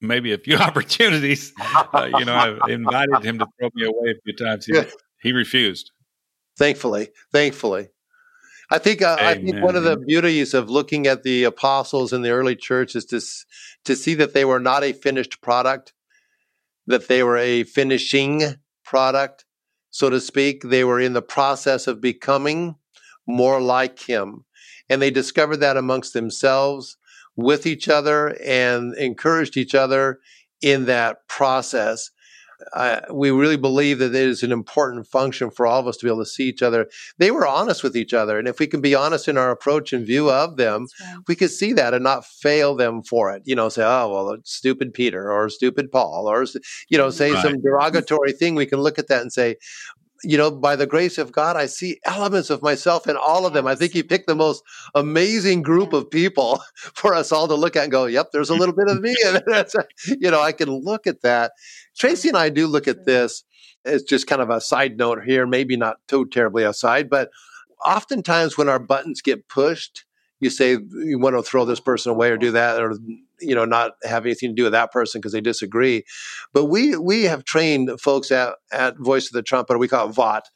maybe 0.00 0.32
a 0.32 0.38
few 0.38 0.56
opportunities. 0.68 1.52
Uh, 1.58 2.10
you 2.18 2.24
know, 2.24 2.34
I've 2.34 2.70
invited 2.70 3.24
him 3.24 3.38
to 3.38 3.46
throw 3.58 3.70
me 3.74 3.86
away 3.86 4.10
a 4.10 4.20
few 4.22 4.34
times. 4.36 4.66
He, 4.66 4.80
he 5.22 5.32
refused. 5.32 5.90
Thankfully, 6.58 7.08
thankfully. 7.32 7.88
I 8.70 8.78
think 8.78 9.00
uh, 9.00 9.16
I 9.18 9.34
think 9.36 9.62
one 9.62 9.76
of 9.76 9.84
the 9.84 9.96
beauties 9.96 10.52
of 10.52 10.68
looking 10.68 11.06
at 11.06 11.22
the 11.22 11.44
apostles 11.44 12.12
in 12.12 12.20
the 12.20 12.30
early 12.30 12.54
church 12.54 12.94
is 12.94 13.06
to 13.06 13.20
to 13.84 13.96
see 13.96 14.14
that 14.14 14.34
they 14.34 14.44
were 14.44 14.60
not 14.60 14.84
a 14.84 14.92
finished 14.92 15.40
product, 15.40 15.94
that 16.88 17.06
they 17.06 17.22
were 17.22 17.36
a 17.36 17.62
finishing 17.64 18.42
product, 18.84 19.44
so 19.90 20.10
to 20.10 20.20
speak. 20.20 20.62
They 20.62 20.84
were 20.84 21.00
in 21.00 21.12
the 21.12 21.22
process 21.22 21.86
of 21.86 22.00
becoming 22.00 22.74
more 23.26 23.60
like 23.60 24.00
Him, 24.00 24.44
and 24.88 25.00
they 25.00 25.10
discovered 25.10 25.58
that 25.58 25.76
amongst 25.76 26.14
themselves 26.14 26.96
with 27.36 27.66
each 27.66 27.88
other 27.88 28.36
and 28.42 28.94
encouraged 28.96 29.56
each 29.56 29.74
other 29.74 30.18
in 30.60 30.86
that 30.86 31.28
process. 31.28 32.10
Uh, 32.72 33.00
we 33.10 33.30
really 33.30 33.56
believe 33.56 33.98
that 33.98 34.14
it 34.14 34.14
is 34.14 34.42
an 34.42 34.52
important 34.52 35.06
function 35.06 35.50
for 35.50 35.66
all 35.66 35.80
of 35.80 35.86
us 35.86 35.96
to 35.96 36.06
be 36.06 36.10
able 36.10 36.24
to 36.24 36.26
see 36.26 36.44
each 36.44 36.62
other. 36.62 36.88
They 37.18 37.30
were 37.30 37.46
honest 37.46 37.82
with 37.82 37.96
each 37.96 38.12
other. 38.12 38.38
And 38.38 38.48
if 38.48 38.58
we 38.58 38.66
can 38.66 38.80
be 38.80 38.94
honest 38.94 39.28
in 39.28 39.38
our 39.38 39.50
approach 39.50 39.92
and 39.92 40.06
view 40.06 40.30
of 40.30 40.56
them, 40.56 40.86
right. 41.00 41.18
we 41.28 41.36
could 41.36 41.50
see 41.50 41.72
that 41.74 41.94
and 41.94 42.02
not 42.02 42.26
fail 42.26 42.74
them 42.74 43.02
for 43.02 43.32
it. 43.32 43.42
You 43.44 43.54
know, 43.54 43.68
say, 43.68 43.84
oh, 43.84 44.08
well, 44.08 44.36
stupid 44.44 44.92
Peter 44.92 45.30
or 45.32 45.48
stupid 45.48 45.92
Paul 45.92 46.26
or, 46.28 46.44
you 46.88 46.98
know, 46.98 47.10
say 47.10 47.32
right. 47.32 47.42
some 47.42 47.60
derogatory 47.60 48.32
thing. 48.32 48.54
We 48.54 48.66
can 48.66 48.80
look 48.80 48.98
at 48.98 49.08
that 49.08 49.22
and 49.22 49.32
say, 49.32 49.56
you 50.24 50.36
know, 50.36 50.50
by 50.50 50.76
the 50.76 50.86
grace 50.86 51.18
of 51.18 51.32
God, 51.32 51.56
I 51.56 51.66
see 51.66 52.00
elements 52.04 52.50
of 52.50 52.62
myself 52.62 53.06
in 53.06 53.16
all 53.16 53.46
of 53.46 53.52
them. 53.52 53.66
I 53.66 53.74
think 53.74 53.92
He 53.92 54.02
picked 54.02 54.26
the 54.26 54.34
most 54.34 54.62
amazing 54.94 55.62
group 55.62 55.92
of 55.92 56.10
people 56.10 56.60
for 56.94 57.14
us 57.14 57.32
all 57.32 57.48
to 57.48 57.54
look 57.54 57.76
at 57.76 57.84
and 57.84 57.92
go, 57.92 58.06
yep, 58.06 58.30
there's 58.32 58.50
a 58.50 58.54
little 58.54 58.74
bit 58.74 58.88
of 58.88 59.00
me. 59.00 59.14
And 59.24 59.42
that's, 59.46 59.76
you 60.06 60.30
know, 60.30 60.40
I 60.40 60.52
can 60.52 60.70
look 60.70 61.06
at 61.06 61.22
that. 61.22 61.52
Tracy 61.98 62.28
and 62.28 62.38
I 62.38 62.48
do 62.48 62.66
look 62.66 62.88
at 62.88 62.96
mm-hmm. 62.96 63.10
this 63.10 63.44
as 63.84 64.02
just 64.02 64.26
kind 64.26 64.42
of 64.42 64.50
a 64.50 64.60
side 64.60 64.98
note 64.98 65.22
here, 65.24 65.46
maybe 65.46 65.76
not 65.76 65.96
too 66.08 66.26
terribly 66.26 66.64
aside, 66.64 67.08
but 67.08 67.30
oftentimes 67.84 68.58
when 68.58 68.68
our 68.68 68.78
buttons 68.78 69.20
get 69.22 69.48
pushed, 69.48 70.04
you 70.40 70.50
say 70.50 70.78
you 71.04 71.18
want 71.18 71.36
to 71.36 71.42
throw 71.42 71.64
this 71.64 71.80
person 71.80 72.12
away 72.12 72.30
or 72.30 72.36
do 72.36 72.52
that 72.52 72.80
or 72.80 72.94
you 73.40 73.54
know 73.54 73.64
not 73.64 73.92
have 74.04 74.24
anything 74.24 74.50
to 74.50 74.54
do 74.54 74.64
with 74.64 74.72
that 74.72 74.92
person 74.92 75.20
because 75.20 75.32
they 75.32 75.40
disagree. 75.40 76.04
But 76.52 76.66
we 76.66 76.96
we 76.96 77.24
have 77.24 77.44
trained 77.44 78.00
folks 78.00 78.30
at 78.30 78.54
at 78.72 78.98
voice 78.98 79.26
of 79.26 79.32
the 79.32 79.42
trumpet 79.42 79.78
we 79.78 79.88
call 79.88 80.08
it 80.08 80.14
vot 80.14 80.48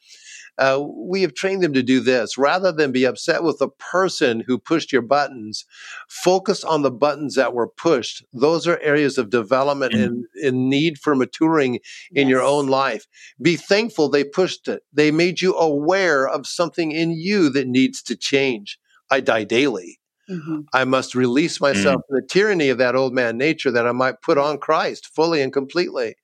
uh, 0.57 0.83
we 0.95 1.21
have 1.21 1.33
trained 1.33 1.63
them 1.63 1.73
to 1.73 1.83
do 1.83 1.99
this 1.99 2.37
rather 2.37 2.71
than 2.71 2.91
be 2.91 3.05
upset 3.05 3.43
with 3.43 3.59
the 3.59 3.69
person 3.69 4.43
who 4.45 4.57
pushed 4.57 4.91
your 4.91 5.01
buttons 5.01 5.65
focus 6.07 6.63
on 6.63 6.81
the 6.81 6.91
buttons 6.91 7.35
that 7.35 7.53
were 7.53 7.67
pushed 7.67 8.23
those 8.33 8.67
are 8.67 8.79
areas 8.79 9.17
of 9.17 9.29
development 9.29 9.93
mm-hmm. 9.93 10.03
and, 10.03 10.25
and 10.43 10.69
need 10.69 10.97
for 10.97 11.15
maturing 11.15 11.75
in 12.11 12.27
yes. 12.27 12.29
your 12.29 12.41
own 12.41 12.67
life 12.67 13.07
be 13.41 13.55
thankful 13.55 14.09
they 14.09 14.23
pushed 14.23 14.67
it 14.67 14.83
they 14.93 15.11
made 15.11 15.41
you 15.41 15.55
aware 15.55 16.27
of 16.27 16.45
something 16.45 16.91
in 16.91 17.11
you 17.11 17.49
that 17.49 17.67
needs 17.67 18.01
to 18.01 18.15
change 18.15 18.77
I 19.13 19.19
die 19.19 19.43
daily. 19.43 19.99
Mm-hmm. 20.29 20.61
I 20.73 20.85
must 20.85 21.13
release 21.15 21.61
myself 21.61 21.97
mm-hmm. 21.97 22.13
from 22.15 22.21
the 22.21 22.27
tyranny 22.27 22.69
of 22.69 22.77
that 22.79 22.95
old 22.95 23.13
man 23.13 23.37
nature 23.37 23.69
that 23.71 23.85
I 23.85 23.91
might 23.91 24.21
put 24.21 24.37
on 24.37 24.57
Christ 24.57 25.09
fully 25.13 25.41
and 25.41 25.53
completely. 25.53 26.15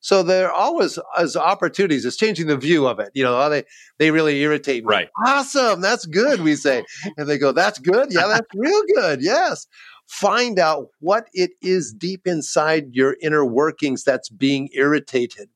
So 0.00 0.22
there 0.22 0.50
always 0.50 0.98
as 1.16 1.36
opportunities. 1.36 2.04
It's 2.04 2.16
changing 2.16 2.46
the 2.46 2.56
view 2.56 2.86
of 2.86 3.00
it. 3.00 3.10
You 3.14 3.24
know, 3.24 3.48
they 3.48 3.64
they 3.98 4.10
really 4.10 4.40
irritate 4.40 4.84
me. 4.84 4.90
Right. 4.90 5.08
Awesome. 5.26 5.80
That's 5.80 6.06
good. 6.06 6.40
We 6.40 6.54
say, 6.54 6.84
and 7.16 7.28
they 7.28 7.38
go, 7.38 7.52
"That's 7.52 7.78
good. 7.78 8.08
Yeah, 8.12 8.26
that's 8.28 8.48
real 8.54 8.82
good. 8.94 9.22
Yes." 9.22 9.66
Find 10.06 10.58
out 10.58 10.86
what 11.00 11.28
it 11.34 11.50
is 11.60 11.92
deep 11.92 12.26
inside 12.26 12.90
your 12.92 13.16
inner 13.20 13.44
workings 13.44 14.04
that's 14.04 14.30
being 14.30 14.70
irritated 14.72 15.50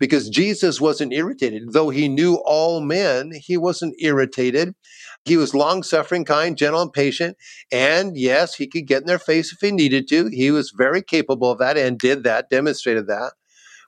because 0.00 0.28
Jesus 0.28 0.80
wasn't 0.80 1.12
irritated. 1.12 1.72
Though 1.72 1.90
he 1.90 2.08
knew 2.08 2.36
all 2.44 2.80
men, 2.80 3.30
he 3.32 3.56
wasn't 3.56 3.94
irritated. 4.00 4.74
He 5.24 5.36
was 5.36 5.54
long 5.54 5.84
suffering, 5.84 6.24
kind, 6.24 6.56
gentle, 6.56 6.82
and 6.82 6.92
patient. 6.92 7.36
And 7.70 8.16
yes, 8.16 8.54
he 8.54 8.66
could 8.66 8.86
get 8.86 9.02
in 9.02 9.06
their 9.06 9.18
face 9.18 9.52
if 9.52 9.60
he 9.60 9.70
needed 9.70 10.08
to. 10.08 10.28
He 10.28 10.50
was 10.50 10.72
very 10.76 11.02
capable 11.02 11.52
of 11.52 11.58
that 11.58 11.76
and 11.76 11.98
did 11.98 12.24
that, 12.24 12.48
demonstrated 12.50 13.06
that. 13.06 13.34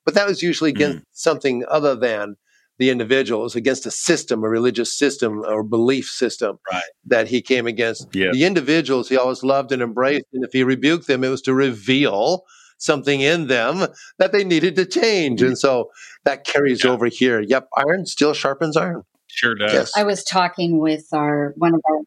But 0.05 0.15
that 0.15 0.27
was 0.27 0.43
usually 0.43 0.71
against 0.71 0.99
mm. 0.99 1.05
something 1.13 1.65
other 1.69 1.95
than 1.95 2.37
the 2.79 2.91
individual. 2.91 3.43
It 3.43 3.45
was 3.45 3.57
against 3.57 3.87
a 3.87 3.91
system, 3.91 4.43
a 4.43 4.49
religious 4.49 4.97
system 4.97 5.45
or 5.45 5.63
belief 5.63 6.07
system 6.07 6.59
right. 6.73 6.83
that 7.07 7.29
he 7.29 7.41
came 7.41 7.67
against. 7.67 8.15
Yep. 8.15 8.33
The 8.33 8.45
individuals 8.45 9.09
he 9.09 9.17
always 9.17 9.45
loved 9.45 9.73
and 9.73 9.83
embraced. 9.83 10.27
And 10.33 10.45
if 10.45 10.53
he 10.53 10.65
rebuked 10.65 11.07
them, 11.07 11.23
it 11.23 11.29
was 11.29 11.43
to 11.43 11.55
reveal 11.55 12.45
something 12.79 13.21
in 13.21 13.47
them 13.47 13.87
that 14.19 14.33
they 14.33 14.43
needed 14.43 14.75
to 14.77 14.87
change. 14.87 15.43
And 15.43 15.57
so 15.57 15.91
that 16.25 16.45
carries 16.45 16.83
yeah. 16.85 16.91
over 16.91 17.07
here. 17.07 17.41
Yep, 17.41 17.69
iron 17.77 18.07
still 18.07 18.35
sharpens 18.35 18.77
iron. 18.77 19.03
Sure 19.29 19.55
does. 19.55 19.73
Yes. 19.73 19.93
I 19.97 20.03
was 20.05 20.25
talking 20.25 20.79
with 20.79 21.07
our 21.13 21.55
one 21.57 21.75
of 21.75 21.81
our 21.89 21.99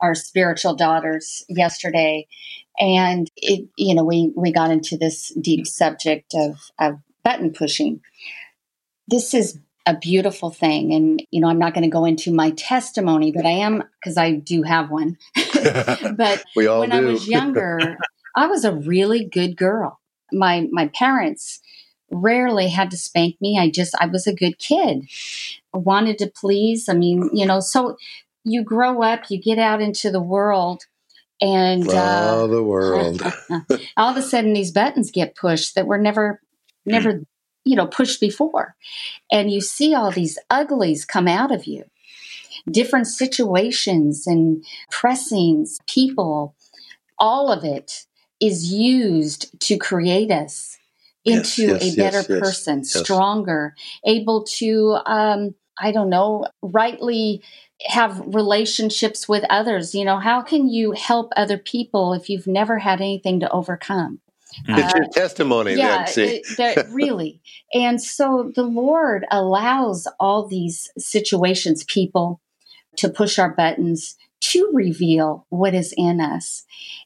our 0.00 0.14
spiritual 0.14 0.76
daughters 0.76 1.44
yesterday 1.48 2.24
and 2.78 3.30
it 3.36 3.68
you 3.76 3.94
know 3.94 4.04
we 4.04 4.32
we 4.36 4.52
got 4.52 4.70
into 4.70 4.96
this 4.96 5.32
deep 5.40 5.66
subject 5.66 6.34
of 6.34 6.70
of 6.78 7.00
button 7.24 7.52
pushing 7.52 8.00
this 9.08 9.34
is 9.34 9.58
a 9.86 9.96
beautiful 9.96 10.50
thing 10.50 10.92
and 10.92 11.22
you 11.30 11.40
know 11.40 11.48
i'm 11.48 11.58
not 11.58 11.74
going 11.74 11.84
to 11.84 11.90
go 11.90 12.04
into 12.04 12.32
my 12.32 12.50
testimony 12.50 13.32
but 13.32 13.46
i 13.46 13.50
am 13.50 13.82
because 14.00 14.16
i 14.16 14.32
do 14.32 14.62
have 14.62 14.90
one 14.90 15.16
but 16.16 16.44
when 16.54 16.90
do. 16.90 16.96
i 16.96 17.00
was 17.00 17.26
younger 17.36 17.96
i 18.36 18.46
was 18.46 18.64
a 18.64 18.72
really 18.72 19.24
good 19.24 19.56
girl 19.56 19.98
my 20.32 20.66
my 20.72 20.88
parents 20.88 21.60
rarely 22.10 22.68
had 22.68 22.90
to 22.90 22.96
spank 22.96 23.36
me. 23.40 23.58
I 23.58 23.70
just 23.70 23.94
I 24.00 24.06
was 24.06 24.26
a 24.26 24.34
good 24.34 24.58
kid. 24.58 25.08
I 25.74 25.78
wanted 25.78 26.18
to 26.18 26.26
please. 26.28 26.88
I 26.88 26.94
mean, 26.94 27.30
you 27.32 27.46
know, 27.46 27.60
so 27.60 27.96
you 28.44 28.62
grow 28.62 29.02
up, 29.02 29.30
you 29.30 29.40
get 29.40 29.58
out 29.58 29.80
into 29.80 30.10
the 30.10 30.22
world 30.22 30.84
and 31.40 31.88
all 31.88 32.44
uh, 32.44 32.46
the 32.46 32.62
world. 32.62 33.22
all 33.96 34.10
of 34.10 34.16
a 34.16 34.22
sudden 34.22 34.54
these 34.54 34.72
buttons 34.72 35.10
get 35.10 35.36
pushed 35.36 35.74
that 35.74 35.86
were 35.86 35.98
never 35.98 36.40
never 36.88 37.22
you 37.64 37.76
know 37.76 37.86
pushed 37.86 38.20
before. 38.20 38.74
And 39.30 39.50
you 39.50 39.60
see 39.60 39.94
all 39.94 40.10
these 40.10 40.38
uglies 40.50 41.04
come 41.04 41.28
out 41.28 41.52
of 41.52 41.66
you. 41.66 41.84
Different 42.70 43.06
situations 43.06 44.26
and 44.26 44.64
pressings, 44.90 45.78
people, 45.86 46.54
all 47.18 47.52
of 47.52 47.64
it 47.64 48.06
is 48.40 48.72
used 48.72 49.58
to 49.60 49.76
create 49.76 50.30
us 50.30 50.78
into 51.24 51.62
yes, 51.62 51.84
yes, 51.84 51.94
a 51.94 51.96
better 51.96 52.18
yes, 52.18 52.40
person, 52.40 52.84
stronger, 52.84 53.74
able 54.04 54.44
to, 54.44 54.98
um, 55.04 55.54
I 55.78 55.92
don't 55.92 56.08
know, 56.08 56.46
rightly 56.62 57.42
have 57.86 58.22
relationships 58.26 59.28
with 59.28 59.44
others. 59.50 59.94
You 59.94 60.04
know, 60.04 60.18
how 60.18 60.42
can 60.42 60.68
you 60.68 60.92
help 60.92 61.32
other 61.36 61.58
people 61.58 62.12
if 62.12 62.28
you've 62.28 62.46
never 62.46 62.78
had 62.78 63.00
anything 63.00 63.40
to 63.40 63.50
overcome? 63.50 64.20
Mm. 64.66 64.78
It's 64.78 64.94
uh, 64.94 64.96
your 64.96 65.08
testimony, 65.08 65.74
yeah, 65.74 66.04
then, 66.14 66.40
it, 66.58 66.86
really. 66.90 67.40
And 67.74 68.00
so 68.00 68.52
the 68.54 68.62
Lord 68.62 69.26
allows 69.30 70.06
all 70.18 70.46
these 70.46 70.90
situations, 70.98 71.84
people, 71.84 72.40
to 72.96 73.08
push 73.08 73.38
our 73.38 73.50
buttons 73.50 74.16
to 74.40 74.70
reveal 74.72 75.46
what 75.48 75.74
is 75.74 75.92
in 75.96 76.20
us. 76.20 76.64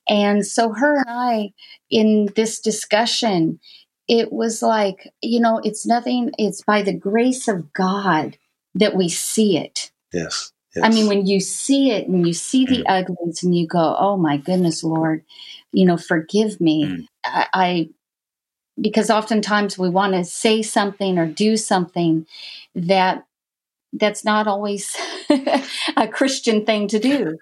And 0.08 0.46
so, 0.46 0.72
her 0.72 0.96
and 0.96 1.06
I, 1.08 1.52
in 1.90 2.28
this 2.36 2.60
discussion, 2.60 3.60
it 4.08 4.32
was 4.32 4.62
like, 4.62 5.12
you 5.22 5.40
know, 5.40 5.60
it's 5.62 5.86
nothing, 5.86 6.32
it's 6.38 6.62
by 6.62 6.82
the 6.82 6.94
grace 6.94 7.48
of 7.48 7.72
God 7.72 8.36
that 8.74 8.96
we 8.96 9.08
see 9.08 9.56
it. 9.56 9.90
Yes. 10.12 10.52
Yes. 10.74 10.84
I 10.84 10.88
mean, 10.88 11.06
when 11.06 11.26
you 11.26 11.40
see 11.40 11.90
it 11.90 12.08
and 12.08 12.26
you 12.26 12.32
see 12.32 12.64
the 12.66 12.82
mm. 12.82 12.84
uglies 12.88 13.42
and 13.42 13.56
you 13.56 13.66
go, 13.66 13.96
oh 13.98 14.16
my 14.16 14.36
goodness, 14.36 14.82
Lord, 14.82 15.24
you 15.72 15.86
know, 15.86 15.96
forgive 15.96 16.60
me. 16.60 16.84
Mm. 16.84 17.06
I, 17.24 17.46
I, 17.52 17.88
because 18.80 19.10
oftentimes 19.10 19.78
we 19.78 19.88
want 19.88 20.14
to 20.14 20.24
say 20.24 20.62
something 20.62 21.18
or 21.18 21.26
do 21.26 21.56
something 21.56 22.26
that 22.74 23.24
that's 23.92 24.24
not 24.24 24.46
always 24.46 24.96
a 25.96 26.08
Christian 26.08 26.64
thing 26.64 26.88
to 26.88 26.98
do. 26.98 27.38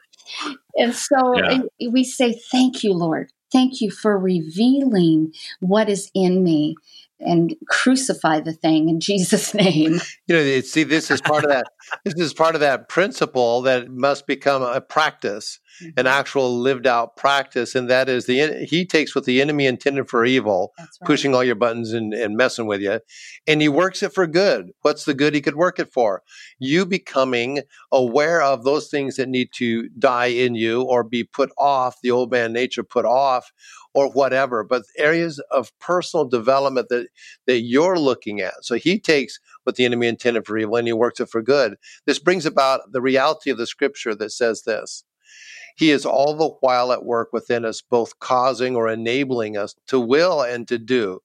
And 0.77 0.95
so 0.95 1.37
yeah. 1.37 1.89
we 1.91 2.05
say, 2.05 2.33
Thank 2.33 2.83
you, 2.83 2.93
Lord. 2.93 3.31
Thank 3.53 3.81
you 3.81 3.91
for 3.91 4.19
revealing 4.19 5.33
what 5.61 5.89
is 5.89 6.11
in 6.15 6.45
me 6.45 6.77
and 7.21 7.55
crucify 7.69 8.41
the 8.41 8.53
thing 8.53 8.89
in 8.89 9.01
Jesus' 9.01 9.55
name. 9.55 10.01
You 10.27 10.37
know, 10.37 10.61
see, 10.61 10.83
this 10.85 11.11
is 11.11 11.21
part 11.21 11.45
of 11.45 11.51
that. 11.51 11.67
this 12.05 12.15
is 12.15 12.35
part 12.35 12.55
of 12.55 12.61
that 12.61 12.89
principle 12.89 13.63
that 13.63 13.91
must 13.91 14.27
become 14.27 14.63
a 14.63 14.81
practice 14.81 15.61
mm-hmm. 15.81 15.99
an 15.99 16.07
actual 16.07 16.59
lived 16.59 16.87
out 16.87 17.17
practice, 17.17 17.75
and 17.75 17.89
that 17.91 18.09
is 18.09 18.27
the 18.27 18.65
he 18.65 18.85
takes 18.85 19.15
what 19.15 19.25
the 19.25 19.41
enemy 19.41 19.67
intended 19.67 20.09
for 20.09 20.25
evil, 20.25 20.73
right. 20.79 20.89
pushing 21.05 21.35
all 21.35 21.45
your 21.45 21.55
buttons 21.55 21.93
and, 21.93 22.13
and 22.13 22.37
messing 22.37 22.67
with 22.67 22.81
you, 22.81 23.01
and 23.47 23.61
he 23.61 23.69
works 23.69 24.03
it 24.03 24.13
for 24.13 24.27
good. 24.27 24.71
What's 24.83 25.05
the 25.05 25.15
good 25.15 25.35
he 25.35 25.41
could 25.41 25.57
work 25.57 25.79
it 25.79 25.93
for? 25.93 26.23
You 26.59 26.87
becoming 26.87 27.63
aware 27.93 28.43
of 28.43 28.65
those 28.65 28.89
things 28.89 29.17
that 29.17 29.29
need 29.29 29.51
to 29.55 29.89
die 29.99 30.27
in 30.27 30.55
you 30.55 30.83
or 30.83 31.05
be 31.05 31.25
put 31.25 31.51
off, 31.59 32.01
the 32.03 32.11
old 32.11 32.31
man 32.31 32.53
nature 32.53 32.85
put 32.85 33.05
off, 33.05 33.53
or 33.95 34.11
whatever, 34.11 34.63
but 34.63 34.83
areas 34.97 35.41
of 35.51 35.77
personal 35.79 36.25
development 36.25 36.89
that, 36.91 37.09
that 37.47 37.61
you're 37.61 37.99
looking 37.99 38.41
at. 38.41 38.65
So 38.65 38.77
he 38.77 38.99
takes 38.99 39.41
what 39.65 39.77
the 39.77 39.85
enemy 39.85 40.07
intended 40.07 40.47
for 40.47 40.57
evil 40.57 40.77
and 40.77 40.87
he 40.87 40.93
works 40.93 41.21
it 41.21 41.29
for 41.29 41.43
good. 41.43 41.77
This 42.07 42.19
brings 42.19 42.47
about 42.47 42.93
the 42.93 43.01
reality 43.01 43.51
of 43.51 43.59
the 43.59 43.67
scripture 43.67 44.15
that 44.15 44.31
says 44.31 44.63
this 44.63 45.05
he 45.77 45.91
is 45.91 46.05
all 46.05 46.35
the 46.37 46.49
while 46.61 46.93
at 46.93 47.05
work 47.05 47.33
within 47.33 47.65
us, 47.65 47.81
both 47.81 48.19
causing 48.19 48.77
or 48.77 48.89
enabling 48.89 49.57
us 49.57 49.75
to 49.87 49.99
will 49.99 50.43
and 50.43 50.69
to 50.69 50.79
do. 50.79 51.21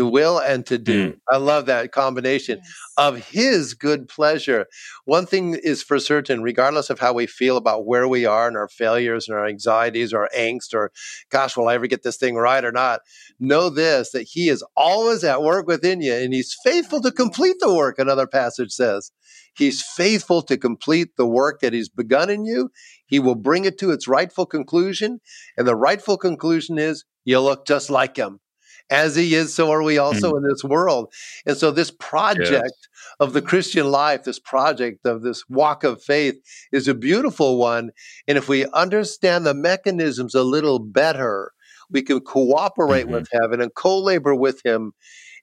To 0.00 0.06
will 0.06 0.38
and 0.38 0.64
to 0.64 0.78
do. 0.78 1.12
Mm. 1.12 1.16
I 1.28 1.36
love 1.36 1.66
that 1.66 1.92
combination 1.92 2.60
yes. 2.64 2.74
of 2.96 3.18
his 3.28 3.74
good 3.74 4.08
pleasure. 4.08 4.64
One 5.04 5.26
thing 5.26 5.58
is 5.62 5.82
for 5.82 5.98
certain, 5.98 6.42
regardless 6.42 6.88
of 6.88 6.98
how 6.98 7.12
we 7.12 7.26
feel 7.26 7.58
about 7.58 7.84
where 7.84 8.08
we 8.08 8.24
are 8.24 8.48
and 8.48 8.56
our 8.56 8.68
failures 8.68 9.28
and 9.28 9.36
our 9.36 9.46
anxieties 9.46 10.14
or 10.14 10.30
angst 10.34 10.72
or, 10.72 10.90
gosh, 11.30 11.54
will 11.54 11.68
I 11.68 11.74
ever 11.74 11.86
get 11.86 12.02
this 12.02 12.16
thing 12.16 12.36
right 12.36 12.64
or 12.64 12.72
not? 12.72 13.00
Know 13.38 13.68
this 13.68 14.12
that 14.12 14.22
he 14.22 14.48
is 14.48 14.64
always 14.74 15.22
at 15.22 15.42
work 15.42 15.66
within 15.66 16.00
you 16.00 16.14
and 16.14 16.32
he's 16.32 16.56
faithful 16.64 17.02
to 17.02 17.12
complete 17.12 17.56
the 17.60 17.74
work, 17.74 17.98
another 17.98 18.26
passage 18.26 18.70
says. 18.72 19.12
He's 19.54 19.82
faithful 19.82 20.40
to 20.44 20.56
complete 20.56 21.08
the 21.18 21.26
work 21.26 21.60
that 21.60 21.74
he's 21.74 21.90
begun 21.90 22.30
in 22.30 22.46
you. 22.46 22.70
He 23.04 23.18
will 23.18 23.34
bring 23.34 23.66
it 23.66 23.76
to 23.80 23.90
its 23.90 24.08
rightful 24.08 24.46
conclusion. 24.46 25.20
And 25.58 25.68
the 25.68 25.76
rightful 25.76 26.16
conclusion 26.16 26.78
is 26.78 27.04
you 27.26 27.38
look 27.40 27.66
just 27.66 27.90
like 27.90 28.16
him 28.16 28.40
as 28.90 29.14
he 29.14 29.34
is, 29.34 29.54
so 29.54 29.70
are 29.70 29.82
we 29.82 29.98
also 29.98 30.32
mm. 30.32 30.38
in 30.38 30.48
this 30.48 30.64
world. 30.64 31.12
And 31.46 31.56
so, 31.56 31.70
this 31.70 31.90
project 31.90 32.50
yes. 32.50 32.88
of 33.20 33.32
the 33.32 33.42
Christian 33.42 33.90
life, 33.90 34.24
this 34.24 34.40
project 34.40 35.06
of 35.06 35.22
this 35.22 35.44
walk 35.48 35.84
of 35.84 36.02
faith, 36.02 36.36
is 36.72 36.88
a 36.88 36.94
beautiful 36.94 37.56
one. 37.56 37.90
And 38.26 38.36
if 38.36 38.48
we 38.48 38.66
understand 38.66 39.46
the 39.46 39.54
mechanisms 39.54 40.34
a 40.34 40.42
little 40.42 40.80
better, 40.80 41.52
we 41.90 42.02
can 42.02 42.20
cooperate 42.20 43.04
mm-hmm. 43.04 43.14
with 43.14 43.28
heaven 43.32 43.60
and 43.60 43.74
co 43.74 43.98
labor 43.98 44.34
with 44.34 44.60
him 44.64 44.92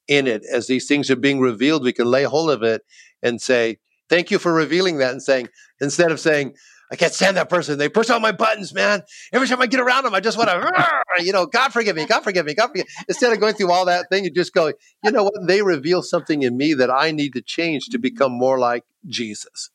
in 0.07 0.27
it. 0.27 0.43
As 0.51 0.67
these 0.67 0.88
things 0.88 1.10
are 1.10 1.15
being 1.15 1.39
revealed, 1.39 1.83
we 1.83 1.93
can 1.93 2.07
lay 2.07 2.23
hold 2.23 2.51
of 2.51 2.63
it 2.63 2.81
and 3.23 3.41
say, 3.41 3.77
Thank 4.10 4.31
you 4.31 4.39
for 4.39 4.53
revealing 4.53 4.97
that 4.97 5.12
and 5.12 5.21
saying, 5.21 5.49
instead 5.81 6.12
of 6.12 6.19
saying, 6.19 6.53
I 6.89 6.95
can't 6.95 7.13
stand 7.13 7.36
that 7.36 7.50
person. 7.50 7.78
They 7.78 7.89
push 7.89 8.10
all 8.10 8.19
my 8.19 8.32
buttons, 8.32 8.73
man. 8.73 9.04
Every 9.34 9.47
time 9.47 9.62
I 9.62 9.67
get 9.67 9.82
around 9.82 10.06
them, 10.06 10.15
I 10.15 10.21
just 10.21 10.38
want 10.38 10.50
to, 10.50 11.23
you 11.23 11.34
know, 11.34 11.45
God 11.45 11.73
forgive 11.73 11.95
me, 11.95 12.06
God 12.06 12.23
forgive 12.23 12.45
me, 12.45 12.54
God 12.54 12.67
forgive. 12.67 12.86
Me. 12.86 13.04
Instead 13.10 13.34
of 13.34 13.39
going 13.39 13.56
through 13.56 13.71
all 13.71 13.86
that 13.86 14.10
thing, 14.10 14.23
you 14.23 14.32
just 14.32 14.54
go, 14.54 14.71
you 15.04 15.12
know 15.12 15.23
what? 15.23 15.34
They 15.47 15.62
reveal 15.62 16.02
something 16.02 16.43
in 16.43 16.56
me 16.56 16.73
that 16.76 16.89
I 16.89 17.12
need 17.12 17.34
to 17.34 17.41
change 17.41 17.88
to 17.88 17.97
become 17.97 18.32
more 18.32 18.58
like 18.58 18.86
Jesus, 19.06 19.69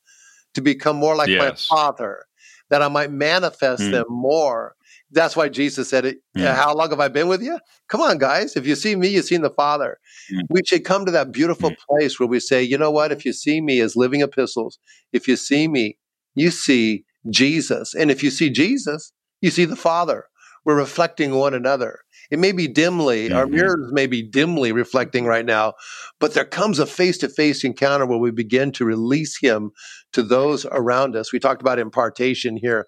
to 0.54 0.62
become 0.62 0.96
more 0.96 1.14
like 1.14 1.28
yes. 1.28 1.68
my 1.70 1.76
Father, 1.76 2.24
that 2.70 2.80
I 2.80 2.88
might 2.88 3.10
manifest 3.10 3.82
mm. 3.82 3.90
them 3.90 4.06
more. 4.08 4.74
That's 5.10 5.36
why 5.36 5.50
Jesus 5.50 5.90
said 5.90 6.06
it. 6.06 6.18
Mm. 6.34 6.54
How 6.54 6.74
long 6.74 6.88
have 6.88 7.00
I 7.00 7.08
been 7.08 7.28
with 7.28 7.42
you? 7.42 7.58
Come 7.88 8.00
on, 8.00 8.16
guys. 8.16 8.56
If 8.56 8.66
you 8.66 8.74
see 8.74 8.96
me, 8.96 9.08
you've 9.08 9.26
seen 9.26 9.42
the 9.42 9.50
Father. 9.50 9.98
Mm. 10.32 10.40
We 10.48 10.62
should 10.64 10.86
come 10.86 11.04
to 11.04 11.12
that 11.12 11.32
beautiful 11.32 11.72
mm. 11.72 11.76
place 11.86 12.18
where 12.18 12.26
we 12.26 12.40
say, 12.40 12.62
you 12.62 12.78
know 12.78 12.90
what? 12.90 13.12
If 13.12 13.26
you 13.26 13.34
see 13.34 13.60
me 13.60 13.80
as 13.80 13.96
living 13.96 14.22
epistles, 14.22 14.78
if 15.12 15.28
you 15.28 15.36
see 15.36 15.68
me 15.68 15.98
you 16.34 16.50
see 16.50 17.04
Jesus. 17.30 17.94
And 17.94 18.10
if 18.10 18.22
you 18.22 18.30
see 18.30 18.50
Jesus, 18.50 19.12
you 19.40 19.50
see 19.50 19.64
the 19.64 19.76
Father. 19.76 20.26
We're 20.64 20.76
reflecting 20.76 21.34
one 21.34 21.54
another. 21.54 22.00
It 22.30 22.38
may 22.38 22.52
be 22.52 22.68
dimly, 22.68 23.28
mm-hmm. 23.28 23.36
our 23.36 23.46
mirrors 23.46 23.92
may 23.92 24.06
be 24.06 24.22
dimly 24.22 24.72
reflecting 24.72 25.26
right 25.26 25.44
now, 25.44 25.74
but 26.20 26.34
there 26.34 26.44
comes 26.44 26.78
a 26.78 26.86
face 26.86 27.18
to 27.18 27.28
face 27.28 27.64
encounter 27.64 28.06
where 28.06 28.18
we 28.18 28.30
begin 28.30 28.72
to 28.72 28.84
release 28.84 29.38
Him 29.40 29.72
to 30.12 30.22
those 30.22 30.64
around 30.66 31.16
us. 31.16 31.32
We 31.32 31.40
talked 31.40 31.60
about 31.60 31.78
impartation 31.78 32.56
here 32.56 32.86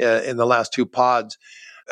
uh, 0.00 0.22
in 0.24 0.38
the 0.38 0.46
last 0.46 0.72
two 0.72 0.86
pods, 0.86 1.36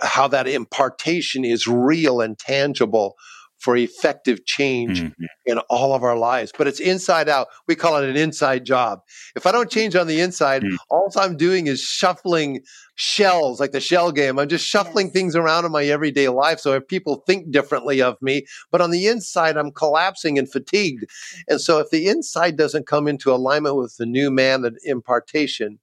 how 0.03 0.29
that 0.29 0.49
impartation 0.49 1.45
is 1.45 1.67
real 1.67 2.21
and 2.21 2.39
tangible 2.39 3.15
for 3.59 3.77
effective 3.77 4.45
change 4.47 5.03
mm-hmm. 5.03 5.25
in 5.47 5.59
all 5.71 5.95
of 5.95 6.03
our 6.03 6.17
lives. 6.17 6.53
But 6.57 6.67
it's 6.67 6.81
inside 6.81 7.29
out. 7.29 7.49
We 7.67 7.75
call 7.75 7.97
it 7.97 8.09
an 8.09 8.17
inside 8.17 8.65
job. 8.65 9.01
If 9.37 9.47
I 9.47 9.53
don't 9.53 9.71
change 9.71 9.97
on 9.97 10.07
the 10.07 10.21
inside, 10.21 10.63
mm-hmm. 10.63 10.77
all 10.91 11.11
I'm 11.17 11.37
doing 11.37 11.67
is 11.67 11.81
shuffling 11.81 12.63
shells, 12.95 13.61
like 13.61 13.73
the 13.73 13.81
shell 13.81 14.13
game. 14.13 14.39
I'm 14.39 14.49
just 14.49 14.67
shuffling 14.67 15.07
yes. 15.07 15.13
things 15.13 15.37
around 15.37 15.65
in 15.65 15.73
my 15.73 15.85
everyday 15.85 16.29
life. 16.29 16.61
So 16.61 16.75
if 16.75 16.87
people 16.87 17.23
think 17.27 17.51
differently 17.51 18.03
of 18.03 18.21
me, 18.21 18.45
but 18.71 18.81
on 18.81 18.91
the 18.91 19.07
inside, 19.07 19.57
I'm 19.57 19.73
collapsing 19.73 20.39
and 20.39 20.51
fatigued. 20.51 21.05
And 21.49 21.61
so 21.61 21.79
if 21.79 21.91
the 21.91 22.09
inside 22.09 22.57
doesn't 22.57 22.87
come 22.87 23.09
into 23.09 23.33
alignment 23.33 23.77
with 23.77 23.97
the 23.97 24.07
new 24.07 24.31
man, 24.31 24.63
the 24.63 24.77
impartation, 24.85 25.79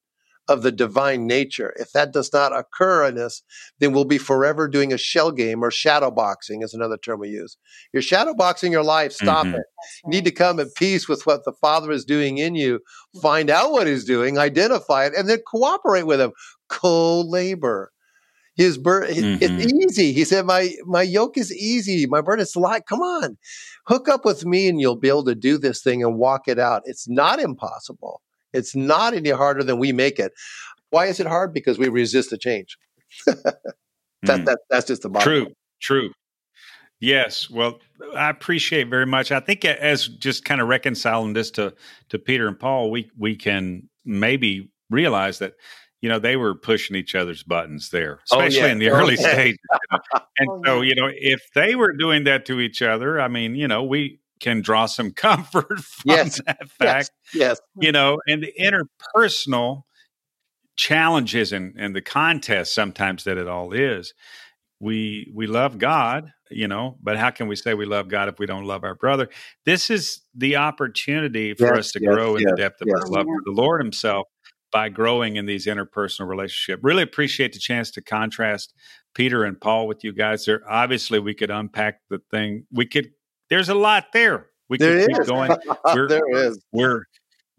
of 0.48 0.62
the 0.62 0.72
divine 0.72 1.26
nature. 1.26 1.74
If 1.78 1.92
that 1.94 2.14
does 2.14 2.32
not 2.32 2.56
occur 2.56 3.06
in 3.08 3.18
us, 3.18 3.42
then 3.80 3.94
we'll 3.94 4.06
be 4.06 4.18
forever 4.18 4.68
doing 4.68 4.94
a 4.94 4.98
shell 4.98 5.32
game 5.32 5.64
or 5.64 5.72
shadow 5.72 6.12
boxing 6.12 6.62
is 6.62 6.74
another 6.74 6.98
term 6.98 7.20
we 7.20 7.30
use. 7.30 7.58
You're 7.94 8.02
shadow 8.02 8.34
boxing 8.34 8.72
your 8.72 8.84
life. 8.84 9.12
Stop 9.12 9.48
mm-hmm. 9.48 9.56
it. 9.56 9.66
You 10.04 10.10
need 10.10 10.26
to 10.26 10.32
come 10.32 10.60
at 10.60 10.76
peace 10.76 11.08
with 11.08 11.26
what 11.26 11.46
the 11.46 11.54
Father 11.54 11.92
is 11.92 12.06
doing 12.06 12.38
in 12.38 12.56
you. 12.56 12.80
Find 13.22 13.50
out 13.50 13.72
what 13.72 13.88
He's 13.88 14.06
doing, 14.06 14.38
identify 14.38 15.06
it, 15.06 15.14
and 15.18 15.28
then 15.28 15.40
cooperate 15.48 16.04
with 16.04 16.22
Him. 16.22 16.32
Co-labor. 16.70 17.92
His 18.58 18.78
burden, 18.78 19.16
mm-hmm. 19.16 19.44
it's 19.44 19.74
easy. 19.74 20.14
He 20.14 20.24
said, 20.24 20.46
"My 20.46 20.74
my 20.86 21.02
yoke 21.02 21.38
is 21.38 21.54
easy. 21.54 22.06
My 22.06 22.22
burden 22.22 22.42
is 22.42 22.56
light. 22.56 22.86
Come 22.88 23.02
on, 23.02 23.38
hook 23.86 24.08
up 24.08 24.24
with 24.24 24.46
me, 24.46 24.70
and 24.70 24.80
you'll 24.80 24.96
be 24.96 25.10
able 25.10 25.26
to 25.26 25.36
do 25.36 25.58
this 25.58 25.84
thing 25.84 26.02
and 26.02 26.18
walk 26.18 26.48
it 26.48 26.58
out. 26.58 26.82
It's 26.86 27.06
not 27.06 27.42
impossible." 27.42 28.22
It's 28.56 28.76
not 28.76 29.14
any 29.14 29.32
harder 29.32 29.64
than 29.64 29.78
we 29.78 29.92
make 29.92 30.20
it. 30.20 30.32
Why 30.90 31.08
is 31.08 31.20
it 31.20 31.28
hard? 31.28 31.54
Because 31.54 31.78
we 31.78 31.90
resist 31.90 32.30
the 32.30 32.38
change. 32.38 32.78
that, 33.26 33.64
mm. 34.26 34.46
that, 34.46 34.60
that's 34.70 34.88
just 34.88 35.02
the 35.02 35.10
bottom. 35.10 35.28
True, 35.28 35.54
true. 35.82 36.10
Yes. 37.00 37.50
Well, 37.50 37.80
I 38.16 38.30
appreciate 38.30 38.90
very 38.90 39.06
much. 39.06 39.32
I 39.32 39.40
think 39.40 39.66
as 39.66 40.08
just 40.08 40.46
kind 40.46 40.62
of 40.62 40.68
reconciling 40.68 41.34
this 41.34 41.52
to 41.52 41.74
to 42.10 42.18
Peter 42.18 42.48
and 42.48 42.58
Paul, 42.58 42.90
we 42.90 43.12
we 43.18 43.36
can 43.36 43.90
maybe 44.06 44.72
realize 44.90 45.40
that 45.40 45.54
you 46.02 46.08
know 46.08 46.20
they 46.20 46.38
were 46.38 46.56
pushing 46.56 46.96
each 46.96 47.14
other's 47.14 47.44
buttons 47.44 47.90
there, 47.90 48.20
oh, 48.32 48.40
especially 48.40 48.60
oh, 48.62 48.66
yeah. 48.66 48.72
in 48.72 48.80
the 48.80 48.90
early 48.90 49.18
stages. 49.18 49.58
You 49.72 49.80
know? 49.92 50.00
And 50.38 50.50
oh, 50.50 50.62
so, 50.66 50.82
you 50.82 50.96
know, 50.96 51.10
if 51.14 51.42
they 51.54 51.76
were 51.76 51.94
doing 51.94 52.24
that 52.24 52.46
to 52.46 52.60
each 52.60 52.82
other, 52.82 53.20
I 53.20 53.28
mean, 53.28 53.56
you 53.56 53.68
know, 53.68 53.84
we 53.84 54.20
can 54.46 54.62
draw 54.62 54.86
some 54.86 55.12
comfort 55.28 55.80
from 55.80 56.12
yes. 56.12 56.40
that 56.46 56.70
fact. 56.70 57.12
Yes. 57.34 57.60
yes. 57.60 57.62
You 57.80 57.92
know, 57.92 58.20
and 58.28 58.44
the 58.44 58.54
interpersonal 58.60 59.84
challenges 60.78 61.52
and, 61.52 61.74
and 61.78 61.96
the 61.96 62.02
contest 62.02 62.74
sometimes 62.74 63.24
that 63.24 63.38
it 63.38 63.48
all 63.48 63.74
is. 63.74 64.14
We 64.80 65.32
we 65.34 65.48
love 65.48 65.80
God, 65.80 66.34
you 66.52 66.68
know, 66.68 66.98
but 67.02 67.18
how 67.18 67.30
can 67.30 67.48
we 67.48 67.56
say 67.56 67.74
we 67.74 67.86
love 67.86 68.10
God 68.10 68.28
if 68.28 68.40
we 68.40 68.46
don't 68.46 68.66
love 68.66 68.84
our 68.84 68.94
brother? 68.94 69.30
This 69.66 69.90
is 69.90 70.22
the 70.36 70.58
opportunity 70.58 71.54
for 71.54 71.68
yes, 71.68 71.78
us 71.78 71.92
to 71.94 72.00
yes, 72.02 72.14
grow 72.14 72.36
in 72.36 72.44
the 72.44 72.56
depth 72.58 72.82
of 72.82 72.90
our 72.94 73.08
love 73.08 73.26
for 73.26 73.42
the 73.46 73.52
Lord 73.52 73.82
Himself 73.82 74.28
by 74.74 74.90
growing 74.90 75.38
in 75.38 75.46
these 75.46 75.66
interpersonal 75.66 76.28
relationships. 76.28 76.84
Really 76.84 77.04
appreciate 77.04 77.54
the 77.54 77.60
chance 77.60 77.90
to 77.92 78.02
contrast 78.02 78.74
Peter 79.14 79.46
and 79.46 79.60
Paul 79.60 79.88
with 79.88 80.04
you 80.04 80.12
guys. 80.12 80.44
There 80.44 80.62
obviously 80.70 81.20
we 81.20 81.34
could 81.34 81.50
unpack 81.50 82.02
the 82.10 82.20
thing. 82.30 82.68
We 82.70 82.86
could 82.86 83.12
there's 83.50 83.70
a 83.70 83.76
lot 83.76 84.08
there. 84.14 84.48
We 84.70 84.78
there 84.78 85.06
can 85.06 85.16
keep 85.16 85.26
going. 85.28 85.52
We're, 85.86 86.08
there 86.08 86.36
is. 86.36 86.60
We're 86.72 87.04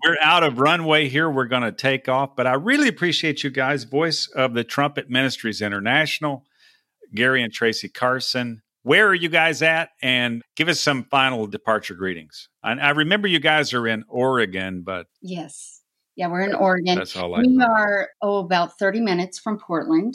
we're 0.04 0.16
out 0.20 0.42
of 0.42 0.58
runway 0.58 1.08
here. 1.08 1.30
We're 1.30 1.46
going 1.46 1.62
to 1.62 1.72
take 1.72 2.08
off, 2.08 2.36
but 2.36 2.46
I 2.46 2.54
really 2.54 2.88
appreciate 2.88 3.42
you 3.42 3.50
guys. 3.50 3.84
Voice 3.84 4.28
of 4.28 4.54
the 4.54 4.64
Trumpet 4.64 5.08
Ministries 5.08 5.62
International, 5.62 6.44
Gary 7.14 7.42
and 7.42 7.52
Tracy 7.52 7.88
Carson. 7.88 8.62
Where 8.82 9.08
are 9.08 9.14
you 9.14 9.28
guys 9.28 9.62
at? 9.62 9.90
And 10.02 10.42
give 10.54 10.68
us 10.68 10.80
some 10.80 11.04
final 11.04 11.46
departure 11.46 11.94
greetings. 11.94 12.48
I, 12.62 12.72
I 12.72 12.90
remember 12.90 13.26
you 13.26 13.40
guys 13.40 13.72
are 13.72 13.88
in 13.88 14.04
Oregon, 14.08 14.82
but 14.82 15.06
yes, 15.22 15.82
yeah, 16.14 16.28
we're 16.28 16.42
in 16.42 16.54
Oregon. 16.54 16.96
That's 16.96 17.16
all 17.16 17.34
I. 17.34 17.40
We 17.40 17.60
are 17.62 18.08
oh 18.22 18.38
about 18.38 18.78
thirty 18.78 19.00
minutes 19.00 19.38
from 19.38 19.58
Portland, 19.58 20.14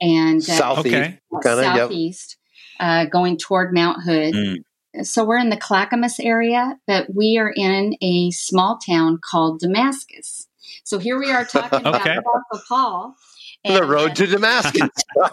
and 0.00 0.40
uh, 0.40 0.44
southeast, 0.44 0.94
okay. 0.94 1.18
southeast, 1.42 2.36
yep. 2.78 2.86
uh, 2.86 3.04
going 3.10 3.38
toward 3.38 3.72
Mount 3.72 4.02
Hood. 4.02 4.34
Mm 4.34 4.56
so 5.02 5.24
we're 5.24 5.38
in 5.38 5.50
the 5.50 5.56
Clackamas 5.56 6.20
area, 6.20 6.78
but 6.86 7.14
we 7.14 7.38
are 7.38 7.52
in 7.54 7.96
a 8.02 8.30
small 8.30 8.78
town 8.78 9.18
called 9.22 9.60
Damascus. 9.60 10.48
So 10.84 10.98
here 10.98 11.18
we 11.18 11.32
are 11.32 11.44
talking 11.44 11.80
about 11.86 12.00
okay. 12.02 12.16
Apostle 12.16 12.60
Paul. 12.68 13.16
the 13.64 13.84
road 13.84 14.14
to 14.16 14.26
Damascus. 14.26 14.90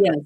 yes. 0.00 0.18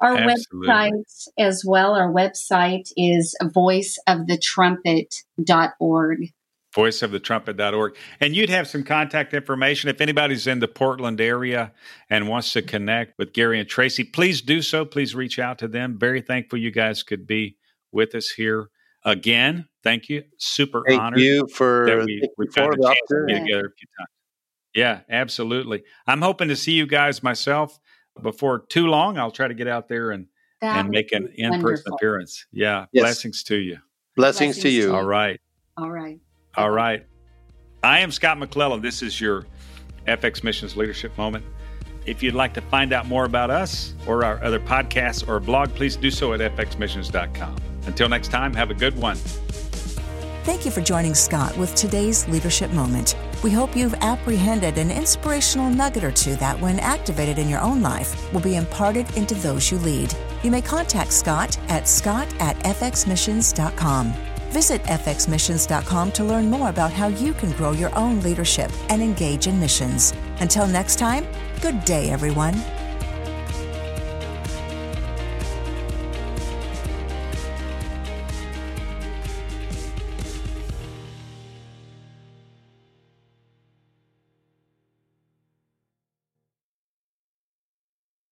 Our 0.00 0.16
Absolutely. 0.16 0.68
website 0.68 1.28
as 1.38 1.64
well, 1.64 1.94
our 1.94 2.12
website 2.12 2.92
is 2.96 3.36
voiceofthetrumpet.org 3.42 6.32
voiceofthetrumpet.org. 6.74 7.96
And 8.20 8.34
you'd 8.34 8.50
have 8.50 8.68
some 8.68 8.82
contact 8.82 9.32
information. 9.34 9.90
If 9.90 10.00
anybody's 10.00 10.46
in 10.46 10.58
the 10.58 10.68
Portland 10.68 11.20
area 11.20 11.72
and 12.10 12.28
wants 12.28 12.52
to 12.54 12.62
connect 12.62 13.18
with 13.18 13.32
Gary 13.32 13.60
and 13.60 13.68
Tracy, 13.68 14.04
please 14.04 14.40
do 14.40 14.60
so. 14.62 14.84
Please 14.84 15.14
reach 15.14 15.38
out 15.38 15.58
to 15.58 15.68
them. 15.68 15.98
Very 15.98 16.20
thankful 16.20 16.58
you 16.58 16.70
guys 16.70 17.02
could 17.02 17.26
be 17.26 17.56
with 17.92 18.14
us 18.14 18.30
here 18.30 18.70
again. 19.04 19.68
Thank 19.82 20.08
you. 20.08 20.24
Super 20.38 20.82
Thank 20.86 21.00
honored. 21.00 21.20
you 21.20 21.46
for 21.46 21.84
that 21.86 22.04
we, 22.04 22.28
we 22.38 22.46
found 22.48 22.74
a 22.74 22.82
chance 22.82 22.98
to 23.08 23.24
be 23.26 23.34
together 23.34 23.66
a 23.66 23.74
few 23.78 23.88
times. 23.98 24.08
Yeah, 24.74 25.00
absolutely. 25.08 25.84
I'm 26.06 26.20
hoping 26.20 26.48
to 26.48 26.56
see 26.56 26.72
you 26.72 26.86
guys 26.86 27.22
myself 27.22 27.78
before 28.20 28.64
too 28.68 28.88
long. 28.88 29.18
I'll 29.18 29.30
try 29.30 29.46
to 29.46 29.54
get 29.54 29.68
out 29.68 29.88
there 29.88 30.10
and 30.10 30.26
that 30.60 30.80
and 30.80 30.88
make 30.88 31.12
an 31.12 31.32
in-person 31.34 31.92
appearance. 31.92 32.46
Yeah. 32.50 32.86
Yes. 32.92 33.02
Blessings 33.02 33.42
to 33.44 33.56
you. 33.56 33.78
Blessings, 34.16 34.56
Blessings 34.56 34.62
to 34.62 34.68
you. 34.70 34.94
All 34.94 35.04
right. 35.04 35.40
All 35.76 35.90
right. 35.90 36.18
All 36.56 36.70
right. 36.70 37.04
I 37.82 38.00
am 38.00 38.10
Scott 38.10 38.38
McClelland. 38.38 38.82
This 38.82 39.02
is 39.02 39.20
your 39.20 39.46
FX 40.06 40.44
Missions 40.44 40.76
Leadership 40.76 41.16
Moment. 41.18 41.44
If 42.06 42.22
you'd 42.22 42.34
like 42.34 42.54
to 42.54 42.60
find 42.60 42.92
out 42.92 43.06
more 43.06 43.24
about 43.24 43.50
us 43.50 43.94
or 44.06 44.24
our 44.24 44.42
other 44.44 44.60
podcasts 44.60 45.26
or 45.26 45.40
blog, 45.40 45.74
please 45.74 45.96
do 45.96 46.10
so 46.10 46.32
at 46.34 46.40
fxmissions.com. 46.40 47.56
Until 47.86 48.08
next 48.08 48.28
time, 48.28 48.54
have 48.54 48.70
a 48.70 48.74
good 48.74 48.96
one. 48.96 49.16
Thank 50.44 50.66
you 50.66 50.70
for 50.70 50.82
joining 50.82 51.14
Scott 51.14 51.56
with 51.56 51.74
today's 51.74 52.28
leadership 52.28 52.70
moment. 52.72 53.16
We 53.42 53.50
hope 53.50 53.74
you've 53.74 53.94
apprehended 53.94 54.76
an 54.76 54.90
inspirational 54.90 55.70
nugget 55.70 56.04
or 56.04 56.10
two 56.10 56.36
that, 56.36 56.60
when 56.60 56.78
activated 56.80 57.38
in 57.38 57.48
your 57.48 57.60
own 57.60 57.80
life, 57.80 58.30
will 58.32 58.40
be 58.40 58.56
imparted 58.56 59.10
into 59.16 59.34
those 59.36 59.70
you 59.70 59.78
lead. 59.78 60.14
You 60.42 60.50
may 60.50 60.60
contact 60.60 61.12
Scott 61.12 61.58
at 61.70 61.88
scott 61.88 62.28
at 62.40 62.58
fxmissions.com. 62.58 64.12
Visit 64.54 64.84
fxmissions.com 64.84 66.12
to 66.12 66.22
learn 66.22 66.48
more 66.48 66.68
about 66.68 66.92
how 66.92 67.08
you 67.08 67.34
can 67.34 67.50
grow 67.56 67.72
your 67.72 67.92
own 67.96 68.20
leadership 68.20 68.70
and 68.88 69.02
engage 69.02 69.48
in 69.48 69.58
missions. 69.58 70.14
Until 70.38 70.68
next 70.68 70.96
time, 70.96 71.26
good 71.60 71.84
day, 71.84 72.10
everyone. 72.10 72.54